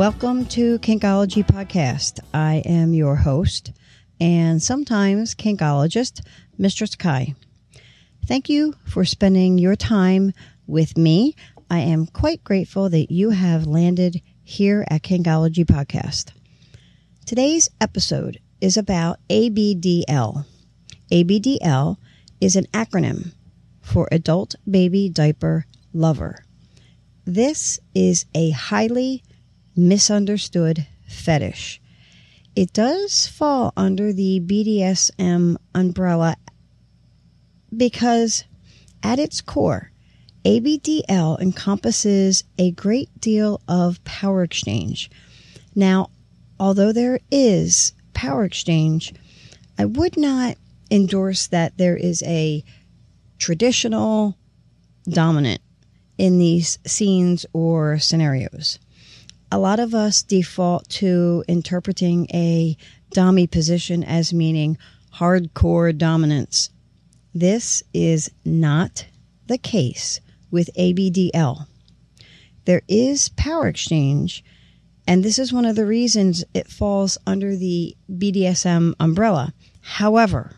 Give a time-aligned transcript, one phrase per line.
[0.00, 2.20] Welcome to Kinkology Podcast.
[2.32, 3.70] I am your host
[4.18, 6.24] and sometimes kinkologist,
[6.56, 7.34] Mistress Kai.
[8.24, 10.32] Thank you for spending your time
[10.66, 11.36] with me.
[11.70, 16.32] I am quite grateful that you have landed here at Kinkology Podcast.
[17.26, 20.46] Today's episode is about ABDL.
[21.12, 21.98] ABDL
[22.40, 23.34] is an acronym
[23.82, 26.42] for Adult Baby Diaper Lover.
[27.26, 29.22] This is a highly
[29.76, 31.80] misunderstood fetish.
[32.56, 36.36] It does fall under the BDSM umbrella
[37.76, 38.44] because
[39.02, 39.90] at its core,
[40.44, 45.10] ABDL encompasses a great deal of power exchange.
[45.74, 46.10] Now,
[46.58, 49.14] although there is power exchange,
[49.78, 50.56] I would not
[50.90, 52.64] endorse that there is a
[53.38, 54.36] traditional
[55.08, 55.60] dominant
[56.18, 58.78] in these scenes or scenarios.
[59.52, 62.76] A lot of us default to interpreting a
[63.14, 64.78] Dami position as meaning
[65.14, 66.70] hardcore dominance.
[67.34, 69.06] This is not
[69.48, 70.20] the case
[70.52, 71.66] with ABDL.
[72.64, 74.44] There is power exchange,
[75.06, 79.52] and this is one of the reasons it falls under the BDSM umbrella.
[79.80, 80.54] However,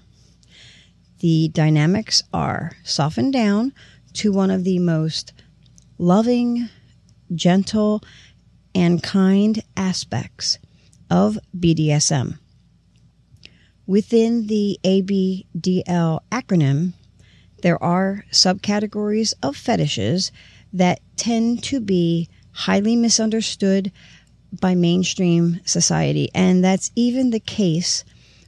[1.21, 3.73] the dynamics are softened down
[4.15, 5.33] to one of the most
[5.97, 6.69] loving,
[7.35, 8.03] gentle,
[8.75, 10.59] and kind aspects
[11.11, 12.39] of BDSM.
[13.87, 16.95] Within the ABDL acronym,
[17.63, 20.33] there are subcategories of fetishes
[20.73, 23.93] that tend to be highly misunderstood
[24.61, 28.05] by mainstream society, and that's even the case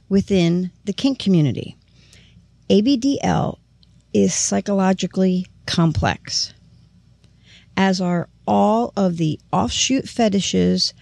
[0.09, 1.75] within the kink community.
[2.69, 3.57] ABDL
[4.13, 6.53] is psychologically complex,
[7.75, 10.93] as are all of the offshoot fetishes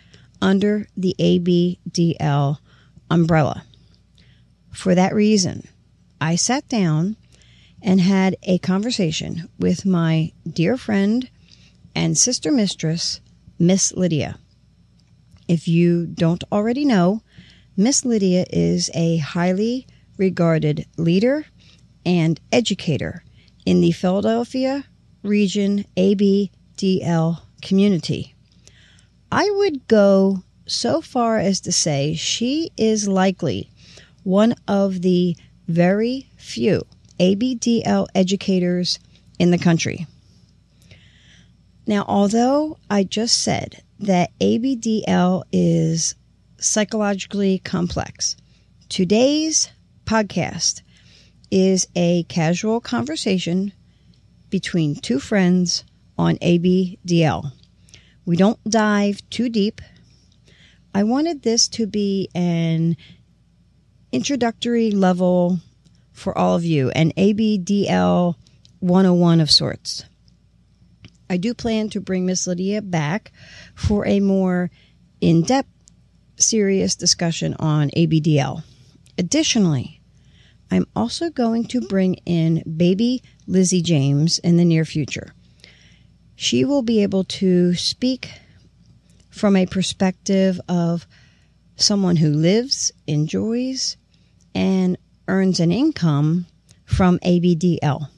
[0.41, 2.57] under the ABDL
[3.09, 3.66] umbrella.
[4.72, 5.68] For that reason,
[6.19, 7.16] I sat down
[7.81, 11.29] and had a conversation with my dear friend
[11.95, 13.22] and sister mistress,
[13.59, 14.38] Miss Lydia.
[15.47, 17.22] If you don't already know,
[17.75, 19.88] Miss Lydia is a highly
[20.18, 21.45] regarded leader
[22.06, 23.23] and educator
[23.66, 24.85] in the Philadelphia
[25.22, 25.85] region
[26.83, 28.35] ABDL community.
[29.31, 33.69] I would go so far as to say she is likely
[34.23, 36.83] one of the very few
[37.19, 38.99] ABDL educators
[39.39, 40.07] in the country.
[41.88, 46.15] Now, although I just said that ABDL is
[46.57, 48.35] psychologically complex,
[48.89, 49.69] today's
[50.05, 50.81] podcast
[51.50, 53.71] is a casual conversation
[54.50, 55.85] between two friends
[56.18, 57.51] on ABDL.
[58.25, 59.81] We don't dive too deep.
[60.94, 62.96] I wanted this to be an
[64.12, 65.59] introductory level
[66.12, 68.35] for all of you, an ABDL
[68.79, 70.06] 101 of sorts.
[71.29, 73.31] I do plan to bring Miss Lydia back
[73.74, 74.69] for a more
[75.19, 75.69] in depth,
[76.38, 78.63] serious discussion on ABDL.
[79.18, 80.01] Additionally,
[80.69, 85.34] I'm also going to bring in baby Lizzie James in the near future.
[86.35, 88.31] She will be able to speak
[89.29, 91.07] from a perspective of
[91.75, 93.97] someone who lives, enjoys,
[94.53, 96.45] and earns an income
[96.85, 98.09] from ABDL.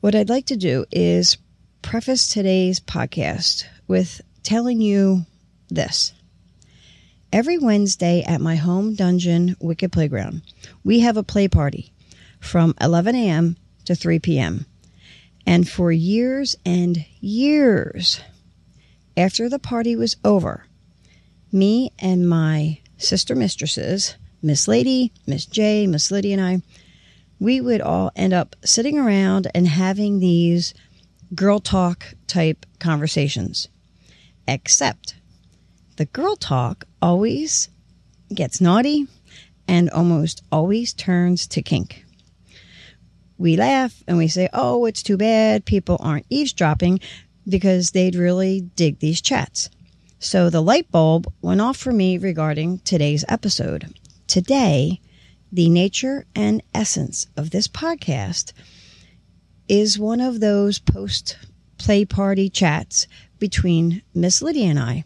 [0.00, 1.36] What I'd like to do is
[1.82, 5.26] preface today's podcast with telling you
[5.68, 6.12] this.
[7.32, 10.42] Every Wednesday at my home dungeon, Wicked Playground,
[10.84, 11.92] we have a play party
[12.40, 13.56] from 11 a.m.
[13.84, 14.66] to 3 p.m.
[15.46, 18.20] And for years and years
[19.16, 20.66] after the party was over,
[21.52, 26.62] me and my sister mistresses, Miss Lady, Miss J, Miss Lydia, and I,
[27.38, 30.74] we would all end up sitting around and having these
[31.34, 33.68] girl talk type conversations.
[34.48, 35.14] Except
[35.96, 37.68] the girl talk always
[38.34, 39.06] gets naughty
[39.68, 42.05] and almost always turns to kink.
[43.38, 47.00] We laugh and we say, oh, it's too bad people aren't eavesdropping
[47.48, 49.70] because they'd really dig these chats.
[50.18, 53.94] So the light bulb went off for me regarding today's episode.
[54.26, 55.00] Today,
[55.52, 58.52] the nature and essence of this podcast
[59.68, 61.36] is one of those post
[61.78, 63.06] play party chats
[63.38, 65.04] between Miss Lydia and I.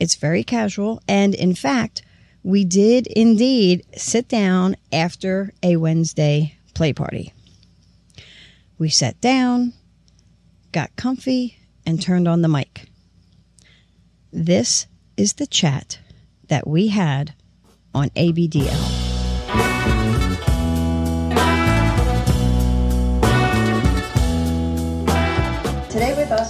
[0.00, 1.02] It's very casual.
[1.06, 2.02] And in fact,
[2.42, 7.32] we did indeed sit down after a Wednesday play party.
[8.78, 9.72] We sat down,
[10.70, 12.86] got comfy, and turned on the mic.
[14.32, 14.86] This
[15.16, 15.98] is the chat
[16.46, 17.34] that we had
[17.92, 18.97] on ABDL.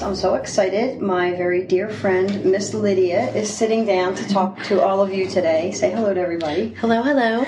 [0.09, 1.03] I'm so excited.
[1.03, 5.29] My very dear friend, Miss Lydia, is sitting down to talk to all of you
[5.29, 5.71] today.
[5.73, 6.71] Say hello to everybody.
[6.81, 7.45] Hello, hello.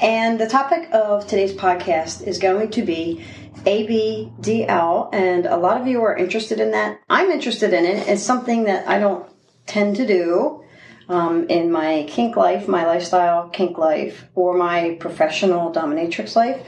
[0.00, 3.24] and the topic of today's podcast is going to be
[3.64, 7.00] ABDL, and a lot of you are interested in that.
[7.10, 8.06] I'm interested in it.
[8.06, 9.28] It's something that I don't
[9.66, 10.62] tend to do
[11.08, 16.64] um, in my kink life, my lifestyle kink life, or my professional dominatrix life.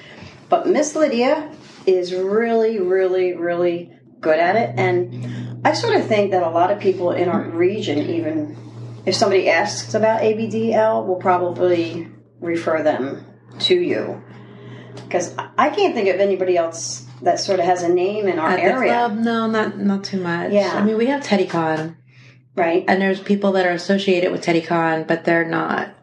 [0.49, 1.53] But Miss Lydia
[1.87, 3.94] is really, really, really
[4.25, 4.75] good at it.
[4.77, 8.57] And I sort of think that a lot of people in our region, even
[9.07, 12.09] if somebody asks about ABDL, will probably
[12.41, 13.25] refer them
[13.61, 14.23] to you.
[14.97, 18.51] Because I can't think of anybody else that sort of has a name in our
[18.51, 18.93] At area.
[18.93, 20.53] club, no, not not too much.
[20.53, 20.73] Yeah.
[20.75, 21.97] I mean, we have TeddyCon,
[22.57, 22.85] Right?
[22.89, 25.95] and there's people that are associated with TeddyCon, but they're not.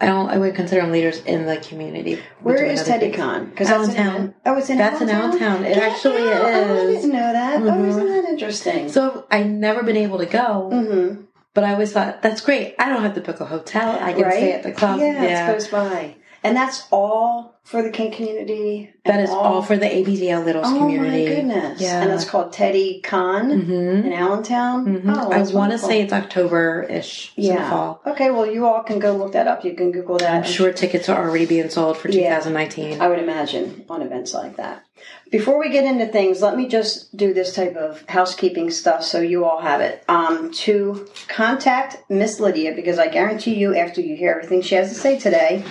[0.00, 0.28] I don't.
[0.28, 2.20] I would consider them leaders in the community.
[2.40, 2.82] Where is.
[2.84, 3.50] TeddyCon?
[3.50, 4.34] Because Allentown.
[4.46, 5.64] Oh, it's in That's in Allentown?
[5.64, 5.64] Allentown.
[5.64, 6.40] It actually is.
[6.40, 7.62] I didn't know that.
[7.62, 7.88] Oh, Mhm.
[7.88, 8.88] isn't that interesting?
[8.88, 11.22] So I've never been able to go, mm-hmm.
[11.52, 12.76] but I always thought that's great.
[12.78, 13.98] I don't have to book a hotel.
[14.00, 14.32] I can right?
[14.34, 15.00] stay at the club.
[15.00, 16.14] Yeah, it's close by.
[16.48, 18.92] And that's all for the kink community.
[19.04, 21.26] That is is all for the ABDL Littles oh community.
[21.26, 21.80] Oh my goodness!
[21.80, 22.02] Yeah.
[22.02, 24.86] And it's called Teddy Con hmm in Allentown.
[24.86, 27.32] hmm Oh, I want to say it's October ish.
[27.36, 27.68] yeah.
[27.68, 28.00] fall.
[28.06, 29.64] Okay, well, you all can go look that up.
[29.64, 30.32] You can Google that.
[30.34, 32.38] I'm sure tickets are already being sold for Yeah.
[32.38, 33.00] 2019.
[33.00, 34.84] I would imagine on events like that.
[35.30, 39.20] Before we get into things, let me just do this type of housekeeping stuff so
[39.20, 40.02] you all have it.
[40.08, 44.88] Um, to contact Miss Lydia, because I guarantee you, after you hear everything she has
[44.88, 45.64] to say today,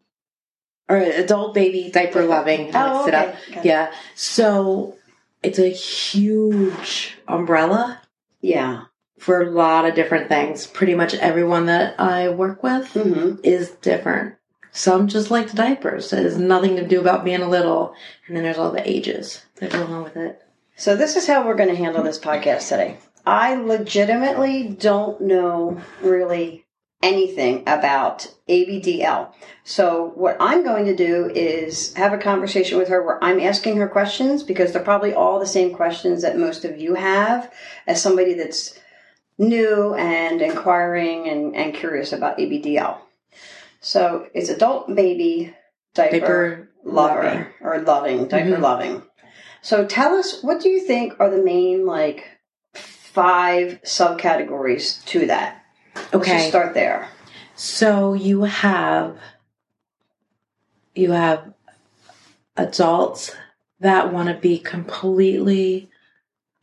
[0.89, 2.71] or adult baby diaper loving.
[2.75, 3.35] Oh, up.
[3.51, 3.61] okay.
[3.63, 3.93] Yeah.
[4.15, 4.97] So
[5.43, 8.01] it's a huge umbrella
[8.41, 8.85] Yeah.
[9.23, 10.67] For a lot of different things.
[10.67, 14.35] Pretty much everyone that I work with hmm is different.
[14.73, 16.13] Some just like the diapers.
[16.13, 17.95] It has nothing to do about being a little.
[18.27, 20.43] And then there's all the ages that go along with it.
[20.75, 22.97] So this is how we're going to handle this podcast today.
[23.25, 26.65] I legitimately don't know really
[27.01, 29.33] anything about ABDL.
[29.63, 33.77] So what I'm going to do is have a conversation with her where I'm asking
[33.77, 37.53] her questions because they're probably all the same questions that most of you have
[37.87, 38.81] as somebody that's
[39.39, 42.99] new and inquiring and, and curious about ABDL.
[43.81, 45.55] So it's adult baby
[45.95, 47.47] diaper, Diaper lover loving.
[47.61, 48.61] or loving, diaper Mhm.
[48.61, 49.03] loving.
[49.61, 52.25] So tell us, what do you think are the main like
[52.75, 55.63] five subcategories to that?
[56.15, 56.49] Okay.
[56.49, 57.09] start there.
[57.55, 59.19] So you have
[60.95, 61.53] you have
[62.57, 63.35] adults
[63.81, 65.91] that want to be completely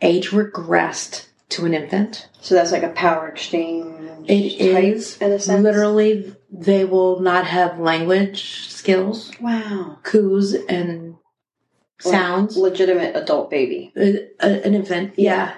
[0.02, 2.29] age regressed to an infant.
[2.42, 4.30] So that's like a power exchange.
[4.30, 5.64] It is in a sense.
[5.64, 9.98] literally they will not have language skills, Wow.
[10.04, 11.16] coos and
[12.00, 12.58] sounds.
[12.58, 13.92] Legitimate adult baby.
[13.98, 15.54] A- a- an infant, Yeah.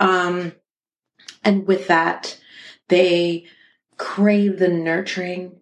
[0.00, 0.06] yeah.
[0.26, 0.52] Um,
[1.44, 2.38] and with that,
[2.88, 3.44] they
[3.96, 5.59] crave the nurturing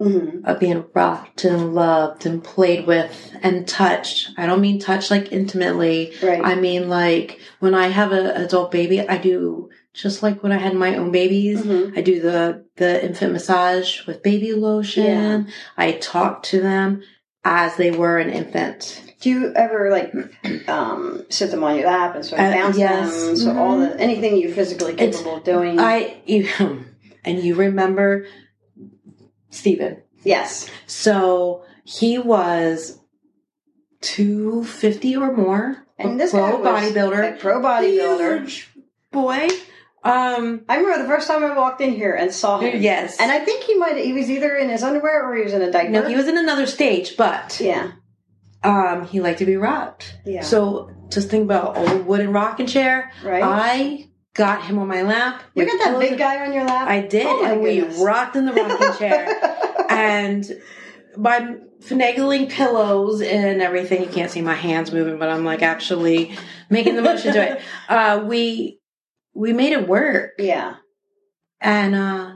[0.00, 0.44] Mm-hmm.
[0.46, 4.30] of being rocked and loved and played with and touched.
[4.38, 6.12] I don't mean touch like intimately.
[6.22, 6.40] Right.
[6.44, 10.58] I mean like when I have an adult baby, I do just like when I
[10.58, 11.62] had my own babies.
[11.62, 11.98] Mhm.
[11.98, 15.48] I do the the infant massage with baby lotion.
[15.76, 17.02] I talk to them
[17.44, 19.02] as they were an infant.
[19.20, 20.12] Do you ever like
[20.68, 23.20] um, sit them on your lap and sort of Uh, bounce yes.
[23.24, 23.36] them?
[23.36, 25.80] So all the anything you're physically It's- capable of doing.
[25.80, 26.46] I you,
[27.24, 28.26] and you remember
[29.50, 30.02] Stephen.
[30.24, 30.68] yes.
[30.86, 32.98] So he was
[34.00, 35.84] two fifty or more.
[35.98, 37.34] And this pro guy was bodybuilder.
[37.34, 38.38] A pro bodybuilder.
[38.40, 38.70] Huge
[39.10, 39.48] boy.
[40.04, 42.80] Um I remember the first time I walked in here and saw him.
[42.80, 43.18] yes.
[43.20, 45.62] And I think he might he was either in his underwear or he was in
[45.62, 45.90] a diaper.
[45.90, 47.92] no, he was in another stage, but Yeah.
[48.62, 50.16] um he liked to be rocked.
[50.24, 50.42] Yeah.
[50.42, 53.10] So just think about old wooden rocking chair.
[53.24, 53.42] right?
[53.42, 54.07] I
[54.38, 55.42] got him on my lap.
[55.54, 56.88] you got that big guy on your lap?
[56.88, 59.84] I did, Oh and we rocked in the rocking chair.
[59.90, 60.62] and
[61.16, 66.36] by finagling pillows and everything, you can't see my hands moving, but I'm like actually
[66.70, 67.62] making the motion to it.
[67.88, 68.80] Uh, we
[69.34, 70.76] we made it work, yeah.
[71.60, 72.34] and uh,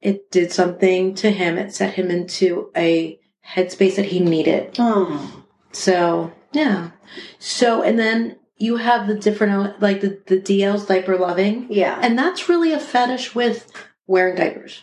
[0.00, 1.58] it did something to him.
[1.58, 4.76] It set him into a headspace that he needed.
[4.78, 5.44] Oh.
[5.72, 6.90] So yeah.
[7.38, 11.98] So and then you have the different like the the DL's diaper loving, Yeah.
[12.02, 13.70] and that's really a fetish with
[14.06, 14.82] wearing diapers.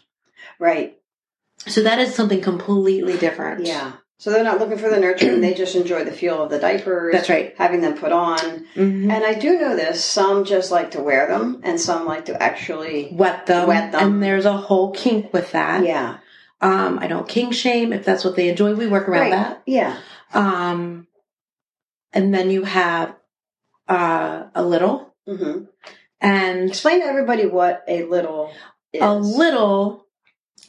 [0.59, 0.97] Right.
[1.67, 3.65] So that is something completely different.
[3.65, 3.93] Yeah.
[4.17, 7.11] So they're not looking for the nurturing, they just enjoy the feel of the diapers.
[7.13, 7.53] That's right.
[7.57, 8.37] Having them put on.
[8.75, 9.11] Mhm.
[9.11, 10.03] And I do know this.
[10.03, 13.67] Some just like to wear them and some like to actually Wet them.
[13.67, 14.01] Wet them.
[14.13, 15.83] And there's a whole kink with that.
[15.83, 16.17] Yeah.
[16.61, 17.91] Um, I don't kink shame.
[17.91, 19.31] If that's what they enjoy, we work around Right.
[19.31, 19.61] that.
[19.65, 19.97] Yeah.
[20.33, 21.07] Um,
[22.13, 23.13] and then you have
[23.87, 25.13] uh, a little.
[25.27, 25.63] hmm
[26.21, 28.51] And Explain to everybody what a little
[28.93, 29.01] is.
[29.01, 30.05] a little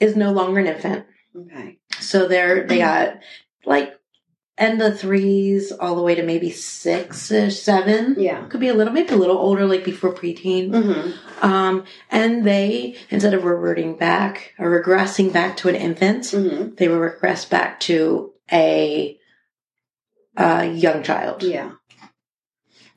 [0.01, 1.07] is no longer an infant.
[1.37, 1.79] Okay.
[2.01, 3.19] So they're, they got
[3.65, 3.93] like
[4.59, 8.17] end of threes all the way to maybe six ish, seven.
[8.19, 8.47] Yeah.
[8.47, 10.71] Could be a little, maybe a little older, like before preteen.
[10.75, 11.11] hmm
[11.45, 16.89] Um, and they, instead of reverting back or regressing back to an infant, hmm they
[16.89, 19.19] will regress back to a,
[20.37, 21.43] uh young child.
[21.43, 21.73] Yeah.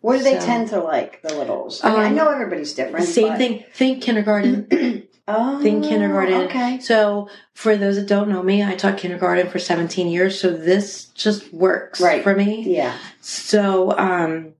[0.02, 1.84] What do they So- tend to like, the littles?
[1.84, 3.06] I mean, I Um, know everybody's different.
[3.08, 3.64] same but- thing.
[3.74, 5.04] Think kindergarten.
[5.32, 6.34] Oh, think kindergarten.
[6.46, 6.80] Okay.
[6.80, 10.40] So for those that don't know me, I taught kindergarten for 17 years.
[10.40, 12.24] So this just works Right.
[12.24, 12.64] for me.
[12.66, 12.94] Yeah.
[13.22, 14.54] So, um,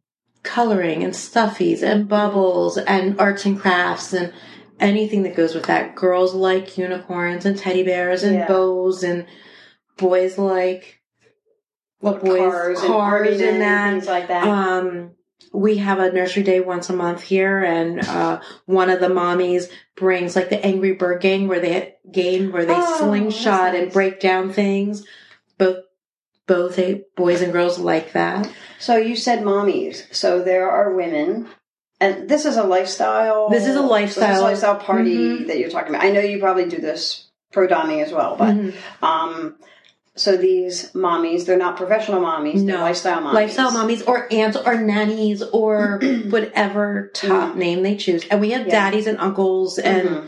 [0.44, 4.32] coloring and stuffies and bubbles and arts and crafts and
[4.80, 5.96] anything that goes with that.
[5.96, 8.48] Girls like unicorns and teddy bears and Yeah.
[8.48, 9.26] bows and
[9.98, 11.00] boys like
[12.00, 13.90] what boys cars, cars and, and, and that.
[13.94, 14.48] things like that.
[14.48, 15.12] Um,
[15.52, 19.70] we have a nursery day once a month here, and uh, one of the mommies
[19.96, 23.92] brings like the Angry Bird Gang, where they game where they Oh, slingshot that's and
[23.92, 25.06] break down things.
[25.58, 25.86] Both
[26.48, 26.80] both
[27.16, 28.52] boys and girls like that.
[28.80, 30.14] so you said mommies.
[30.14, 31.48] So there are women,
[32.00, 33.50] and this is a lifestyle.
[33.50, 34.32] This is a so lifestyle.
[34.34, 35.48] is a lifestyle party Mhm.
[35.48, 36.04] that you're talking about.
[36.06, 38.74] I know you probably do this pro doming as well, but Mhm.
[39.04, 39.56] um,
[40.20, 42.66] so these mommies, they're not professional mommies.
[42.66, 42.82] They're No.
[42.84, 43.34] lifestyle mommies.
[43.34, 46.00] Lifestyle mommies or aunts or nannies or
[46.30, 48.26] whatever top name they choose.
[48.30, 48.72] And we have Yeah.
[48.72, 50.28] daddies and uncles and Mhm.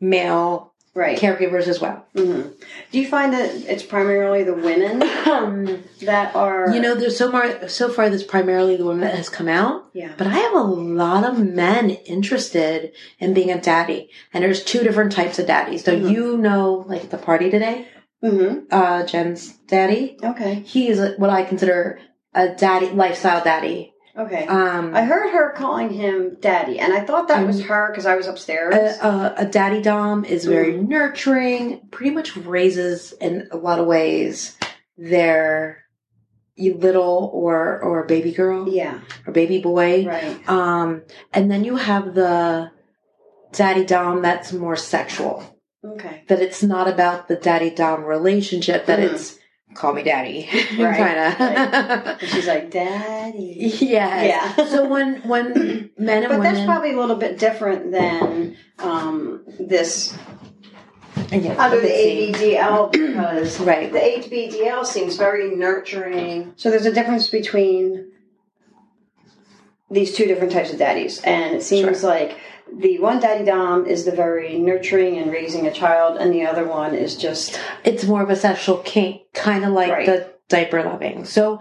[0.00, 1.18] male right.
[1.18, 2.04] caregivers as well.
[2.16, 2.42] hmm
[2.90, 6.70] Do you find that it's primarily the women Um, that are?
[6.72, 9.84] you know, there's so far, so far that's primarily the woman that has come out.
[9.92, 10.08] yeah.
[10.18, 14.10] But I have a lot of men interested in being a daddy.
[14.34, 15.84] And there's two different types of daddies.
[15.84, 16.10] So Mhm.
[16.10, 17.86] you know, like the party today,
[18.22, 20.60] hmm uh, Jen's daddy, Okay.
[20.60, 21.98] he is what I consider
[22.34, 23.92] a daddy, lifestyle daddy.
[24.16, 24.46] Okay.
[24.46, 28.06] Um, I heard her calling him daddy, and I thought that was Um, her because
[28.06, 28.74] I was upstairs.
[28.74, 30.88] a, a, a daddy dom is very Mm.
[30.88, 34.58] nurturing, pretty much raises in a lot of ways
[34.98, 35.84] their
[36.58, 38.98] little or or baby girl yeah.
[39.26, 40.04] or baby boy.
[40.06, 40.46] Right.
[40.48, 42.70] Um, and then you have the
[43.52, 45.42] daddy dom that's more sexual.
[45.84, 46.24] Okay.
[46.28, 48.86] That it's not about the daddy dom relationship.
[48.86, 49.12] That Mhm.
[49.14, 49.38] it's
[49.74, 52.20] call me daddy, Right, kind of.
[52.20, 53.54] And she's like, daddy.
[53.80, 54.56] yes.
[54.58, 54.64] Yeah.
[54.66, 59.42] so when when men and But women, that's probably a little bit different than um,
[59.58, 60.16] this
[61.32, 61.88] yeah, under the.
[61.88, 63.92] ABDL because right.
[63.92, 66.52] the ABDL seems very nurturing.
[66.56, 68.10] So there's a difference between
[69.90, 72.36] these two different types of daddies, and it seems like
[72.76, 76.66] the one daddy dom is the very nurturing and raising a child, and the other
[76.66, 80.06] one is just it's more of a sexual kink, kind of like Right.
[80.06, 81.24] the diaper loving.
[81.24, 81.60] So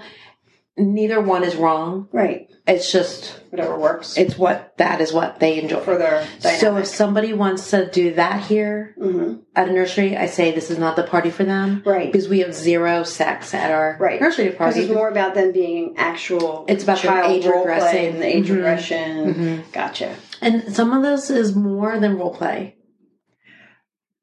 [0.79, 2.07] neither one is wrong.
[2.12, 2.48] Right.
[2.67, 5.79] It's just Whatever works it's what that is what they enjoy.
[5.79, 6.59] for their dynamic.
[6.62, 10.69] So if somebody wants to do that here hmm at a nursery, I say this
[10.69, 11.81] is not the party for them.
[11.86, 12.12] Right.
[12.12, 14.21] Because we have zero sex at our Right.
[14.21, 14.81] nursery Because party.
[14.81, 16.65] it's more about them being actual.
[16.67, 18.09] It's about child age regressing.
[18.12, 18.55] and the age Mhm.
[18.55, 19.33] regression.
[19.33, 19.71] Mhm.
[19.74, 20.15] Gotcha.
[20.41, 22.75] And some of this is more than role play.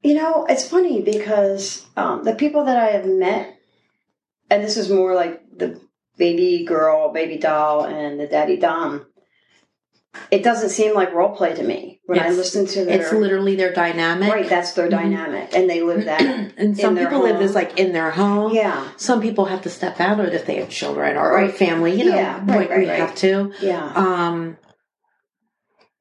[0.03, 3.57] You know, it's funny because um, the people that I have met,
[4.51, 5.81] and this is more like the
[6.17, 9.07] baby girl, baby doll, and the daddy dom.
[10.31, 13.55] It doesn't seem like role play to me when I listen to their It's literally
[13.55, 14.33] their dynamic.
[14.33, 14.49] right.
[14.49, 14.91] That's their Mhm.
[14.93, 16.21] dynamic, and they live that.
[16.57, 18.53] and some people live this like in their home.
[18.55, 21.35] yeah, Some people have to step out of it if they have children or, or
[21.37, 21.55] Right.
[21.55, 21.93] family.
[21.99, 22.99] You know, Yeah, right, right, we right.
[22.99, 23.53] have to.
[23.61, 24.57] yeah, Um,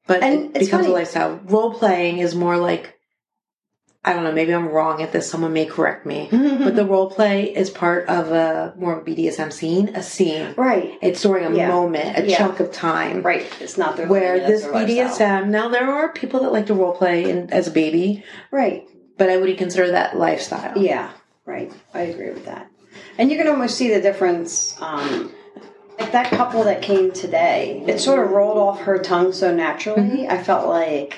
[0.06, 0.86] but And it becomes funny.
[0.86, 1.40] a lifestyle.
[1.44, 2.95] Role playing is more like
[4.06, 4.30] I don't know.
[4.32, 5.28] Maybe I'm wrong at this.
[5.28, 6.28] Someone may correct me.
[6.66, 10.54] But the role play is part of a more of a BDSM scene, a scene.
[10.56, 11.68] right, It's during a Yeah.
[11.68, 12.38] moment, a Yeah.
[12.38, 13.22] chunk of time.
[13.22, 13.44] right.
[13.60, 15.42] It's not their Where this that's their lifestyle.
[15.42, 18.86] BDSM, now there are people that like to role play in, as a baby, right?
[19.18, 20.76] but I wouldn't consider that lifestyle.
[20.78, 21.08] Yeah,
[21.46, 21.72] right.
[21.94, 22.68] I agree with that.
[23.18, 24.76] And you can almost see the difference.
[24.80, 25.32] Um,
[25.98, 30.28] like that couple that came today, it sort of rolled off her tongue so naturally.
[30.28, 31.14] I felt like,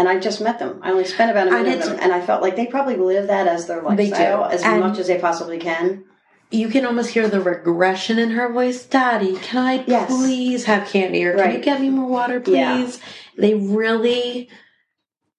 [0.00, 0.80] and I just met them.
[0.82, 3.26] I only spent about a minute with them, and I felt like they probably live
[3.26, 3.98] that as their life.
[3.98, 4.12] They do.
[4.12, 6.04] lifestyle as And- much as they possibly can.
[6.50, 8.84] You can almost hear the regression in her voice.
[8.84, 10.10] Daddy, can I Yes.
[10.10, 12.54] please have candy or can you get me more water, please?
[12.56, 12.88] Yeah.
[13.38, 14.48] They really,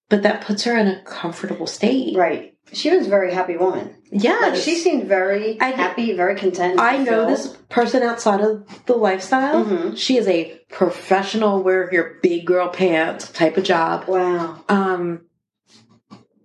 [0.10, 2.16] but that puts her in a comfortable state.
[2.16, 2.51] Right.
[2.74, 3.96] She was a very happy woman.
[4.12, 6.80] Yeah, Like she seemed very I- happy, very content.
[6.80, 9.66] I know this person outside of the lifestyle.
[9.66, 9.98] Mhm.
[9.98, 14.06] She is a professional, wear your big girl pants type of job.
[14.08, 14.58] Wow.
[14.70, 15.22] Um,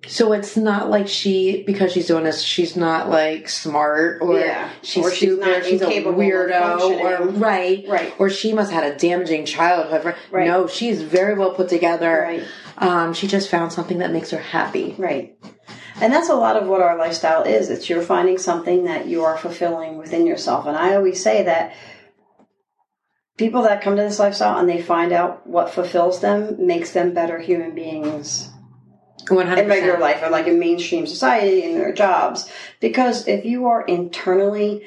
[0.09, 4.69] so it's not like she because she's doing this, she's not like smart or Yeah.
[4.83, 8.15] she's Or she's stupid, not she's a weirdo or right, Right.
[8.19, 10.15] or she must have had a damaging childhood.
[10.31, 10.47] Right.
[10.47, 12.21] No, she's very well put together.
[12.29, 12.43] Right.
[12.79, 14.95] Um, she just found something that makes her happy.
[14.99, 15.37] Right.
[16.01, 17.71] And that's a lot of what our lifestyle is.
[17.71, 20.67] It's you're finding something that you are fulfilling within yourself.
[20.67, 21.75] And I always say that
[23.39, 27.15] people that come to this lifestyle and they find out what fulfills them makes them
[27.15, 28.51] better human beings
[29.29, 32.51] One hundred in regular life or like in mainstream society in their jobs.
[32.81, 34.87] Because if you are internally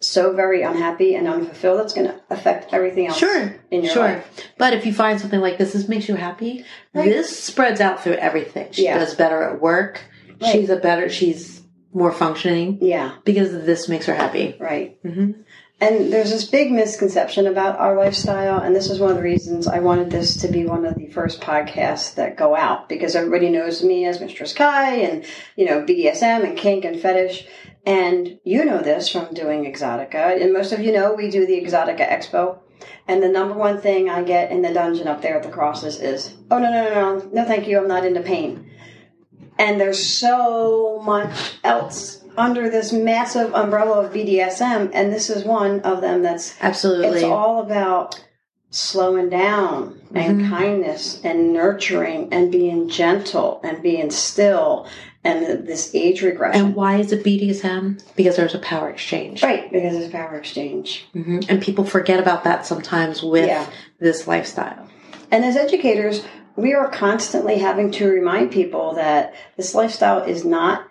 [0.00, 4.02] so very unhappy and unfulfilled, that's going to affect everything else Sure, in your sure.
[4.02, 4.50] life.
[4.58, 6.64] But if you find something like this, this makes you happy.
[6.92, 7.06] Right.
[7.06, 8.68] This spreads out through everything.
[8.72, 8.98] She Yeah.
[8.98, 10.02] does better at work.
[10.40, 10.52] Right.
[10.52, 11.08] She's a better.
[11.08, 14.54] She's more functioning Yeah, because this makes her happy.
[14.60, 14.98] right.
[15.02, 15.32] hmm
[15.80, 19.66] And there's this big misconception about our lifestyle, and this is one of the reasons
[19.66, 23.48] I wanted this to be one of the first podcasts that go out because everybody
[23.50, 25.24] knows me as Mistress Kai and
[25.56, 27.46] you know BDSM and kink and fetish,
[27.86, 31.60] and you know this from doing Exotica, and most of you know we do the
[31.62, 32.58] Exotica Expo.
[33.08, 36.00] And the number one thing I get in the dungeon up there at the crosses
[36.00, 38.70] is, "Oh no, no, no, no, no, thank you, I'm not into pain."
[39.58, 45.80] And there's so much else under this massive umbrella of BDSM, and this is one
[45.80, 47.06] of them that's Absolutely.
[47.20, 48.22] it's all about
[48.70, 50.50] slowing down and Mhm.
[50.50, 54.86] kindness and nurturing and being gentle and being still
[55.24, 56.66] and this age regression.
[56.66, 57.98] and why is it BDSM?
[58.16, 59.42] Because there's a power exchange.
[59.42, 61.06] right, because it's power exchange.
[61.14, 63.64] hmm And people forget about that sometimes with Yeah.
[63.98, 64.86] this lifestyle.
[65.32, 66.22] And as educators,
[66.56, 70.88] we are constantly having to remind people that this lifestyle is not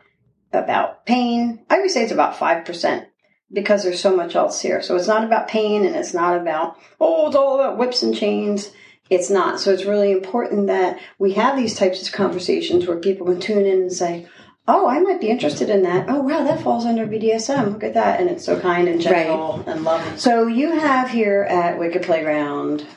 [0.53, 1.65] about pain.
[1.69, 3.05] I would say it's about 5%
[3.51, 4.81] because there's so much else here.
[4.81, 8.15] So it's not about pain and it's not about, oh, it's all about whips and
[8.15, 8.71] chains.
[9.09, 9.59] It's not.
[9.59, 13.65] So it's really important that we have these types of conversations where people can tune
[13.65, 14.27] in and say,
[14.67, 16.07] oh, I might be interested in that.
[16.09, 17.73] Oh, wow, that falls under BDSM.
[17.73, 18.19] Look at that.
[18.19, 20.17] And it's so kind and gentle and loving.
[20.17, 22.87] So you have here at Wicked Playground,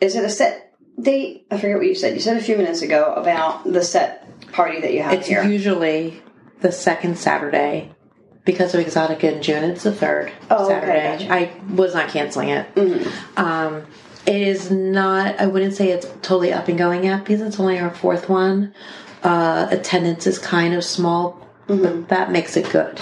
[0.00, 0.69] is it a set
[1.02, 1.46] date?
[1.50, 2.14] I forget what you said.
[2.14, 5.42] You said a few minutes ago about the set party that you have It's here.
[5.44, 6.22] usually
[6.60, 7.90] the second Saturday.
[8.44, 11.28] Because of Exotica in June, it's the third Oh, okay, Saturday.
[11.28, 11.32] gotcha.
[11.32, 12.74] I was not canceling it.
[12.74, 13.06] Mhm.
[13.38, 13.82] Um,
[14.26, 15.38] it is not.
[15.38, 18.72] I wouldn't say it's totally up and going yet because it's only our fourth one.
[19.22, 21.82] Uh, attendance is kind of small, Mm-hmm.
[21.82, 22.98] but that makes it good.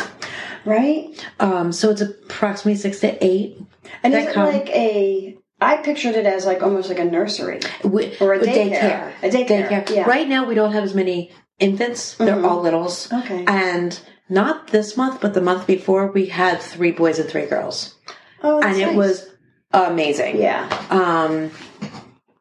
[0.64, 1.08] Right?
[1.40, 3.56] Um, so it's approximately six to eight.
[4.02, 7.60] And is it come- like a, I pictured it as like almost like a nursery.
[7.82, 9.12] Wi- Or a with daycare.
[9.22, 10.04] A daycare, yeah.
[10.08, 12.14] Right now, we don't have as many infants.
[12.14, 12.48] They're Mhm.
[12.48, 13.12] all littles.
[13.12, 13.44] Okay.
[13.46, 17.94] And not this month, but the month before, we had three boys and three girls,
[18.42, 19.26] Oh, and it was
[19.72, 20.40] amazing.
[20.40, 20.68] Yeah.
[20.90, 21.50] Um,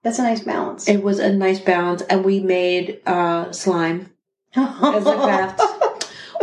[0.04, 0.88] That's a nice balance.
[0.88, 4.12] it was a nice balance, and we made uh, slime
[4.56, 5.62] as a craft.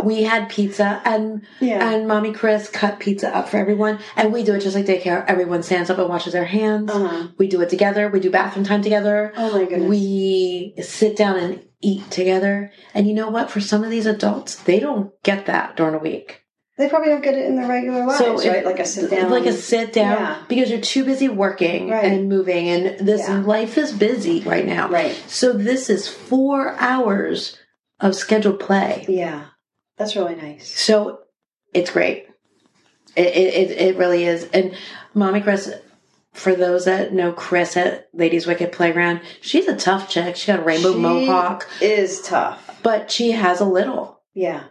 [0.03, 1.89] we had pizza and Yeah.
[1.93, 5.25] and mommy Chris cut pizza up for everyone and we do it just like daycare.
[5.27, 6.91] Everyone stands up and washes their hands.
[6.91, 7.27] Uh-huh.
[7.37, 8.09] We do it together.
[8.09, 9.33] We do bathroom time together.
[9.37, 9.89] Oh my goodness.
[9.89, 12.71] We sit down and eat together.
[12.93, 13.51] And you know what?
[13.51, 16.41] For some of these adults, they don't get that during a week.
[16.77, 18.65] they probably don't get it in their regular lives, if- right?
[18.65, 19.31] Like a sit down.
[19.31, 20.35] Like a sit down Yeah.
[20.49, 22.03] because you're too busy working Right.
[22.03, 23.39] and moving and this Yeah.
[23.45, 24.89] life is busy right now.
[24.89, 25.15] Right.
[25.27, 27.57] So this is four hours
[28.01, 29.05] of scheduled play.
[29.07, 29.43] Yeah.
[29.97, 30.67] That's really nice.
[30.79, 31.19] So
[31.73, 32.27] it's great.
[33.15, 34.43] It, it, it, really is.
[34.53, 34.75] And
[35.13, 35.73] Mommy Chris,
[36.33, 40.35] for those that know Chris at Ladies Wicked Playground, she's a tough chick.
[40.35, 42.79] She got a rainbow She mohawk, is tough.
[42.83, 44.21] but she has a little.
[44.33, 44.65] Yeah.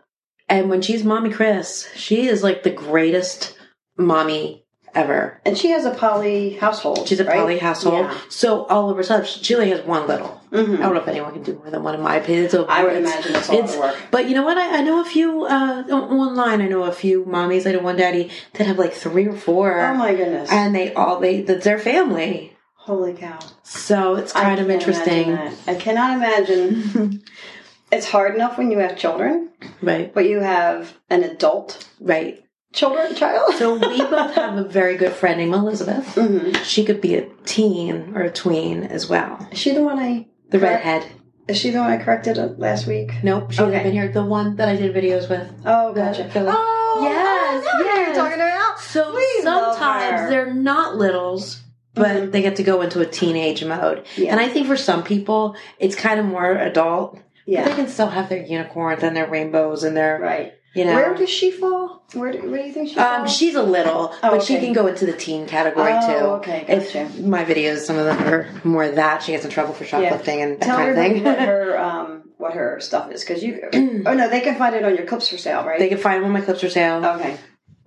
[0.47, 3.57] And when she's Mommy Chris, she is like the greatest
[3.97, 4.64] mommy
[4.95, 5.41] ever.
[5.45, 7.07] And she has a poly household.
[7.09, 7.39] She's a right?
[7.39, 8.07] poly household.
[8.07, 8.19] Yeah.
[8.29, 10.41] So all of her sudden, she only has one little.
[10.53, 10.79] Mhm.
[10.79, 12.49] I don't know if anyone can do more than one in my opinion.
[12.51, 13.97] So I would imagine that's a lot it's- work.
[14.11, 14.57] But you know what?
[14.57, 16.63] I, I know a few uh, online.
[16.63, 17.67] I know a few mommies.
[17.67, 20.51] I know one daddy that have like three or four, Oh my goodness.
[20.51, 22.53] and they all they that's their family.
[22.75, 23.39] Holy cow.
[23.63, 25.37] So it's I kind of interesting.
[25.67, 27.23] I cannot imagine.
[27.91, 29.49] it's hard enough when you have children,
[29.83, 30.13] right?
[30.13, 32.44] but you have an adult Right.
[32.75, 33.55] Children child.
[33.55, 36.15] So we both have a very good friend named Elizabeth.
[36.15, 36.57] Mhm.
[36.65, 39.49] She could be a teen or a tween as well.
[39.53, 40.27] Is she the one I?
[40.51, 41.13] The correct- redhead.
[41.47, 43.13] Is she the one I corrected last week?
[43.23, 43.73] Nope, she Okay.
[43.73, 44.09] hasn't been here.
[44.11, 45.47] The one that I did videos with.
[45.67, 46.31] Oh, gotcha.
[46.33, 48.07] the- oh, Yes, yes.
[48.07, 48.79] You're talking about.
[48.81, 51.61] So We sometimes they're not littles,
[51.95, 52.33] but Mhm.
[52.33, 54.05] they get to go into a teenage mode.
[54.17, 54.31] Yeah.
[54.33, 57.19] And I think for some people, it's kind of more adult.
[57.47, 57.65] Yeah.
[57.69, 60.53] They can still have their unicorns and their rainbows and their, Right.
[60.75, 60.95] You know.
[60.95, 62.03] Where does she fall?
[62.15, 63.37] Where do, where do you think she um, falls?
[63.37, 66.27] she's a little, Oh, but she can go into the teen category Oh, too.
[66.37, 67.23] okay, If gotcha.
[67.23, 70.61] my videos, some of them are more that she gets in trouble for shoplifting and
[70.61, 71.25] that Tell kind of thing.
[71.25, 73.61] what her um what her stuff is because you.
[74.07, 75.79] oh no, they can find it on your clips for sale, right?
[75.79, 77.05] they can find one of my clips for sale.
[77.05, 77.37] okay.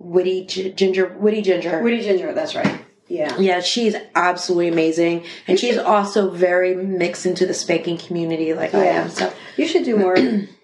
[0.00, 1.82] Witty G- Ginger, Witty Ginger.
[1.82, 2.80] Witty Ginger, that's right.
[3.08, 3.36] Yeah.
[3.38, 8.84] Yeah, she's absolutely amazing, and she's also very mixed into the spanking community, like I
[8.84, 9.08] am.
[9.08, 10.14] So You should do more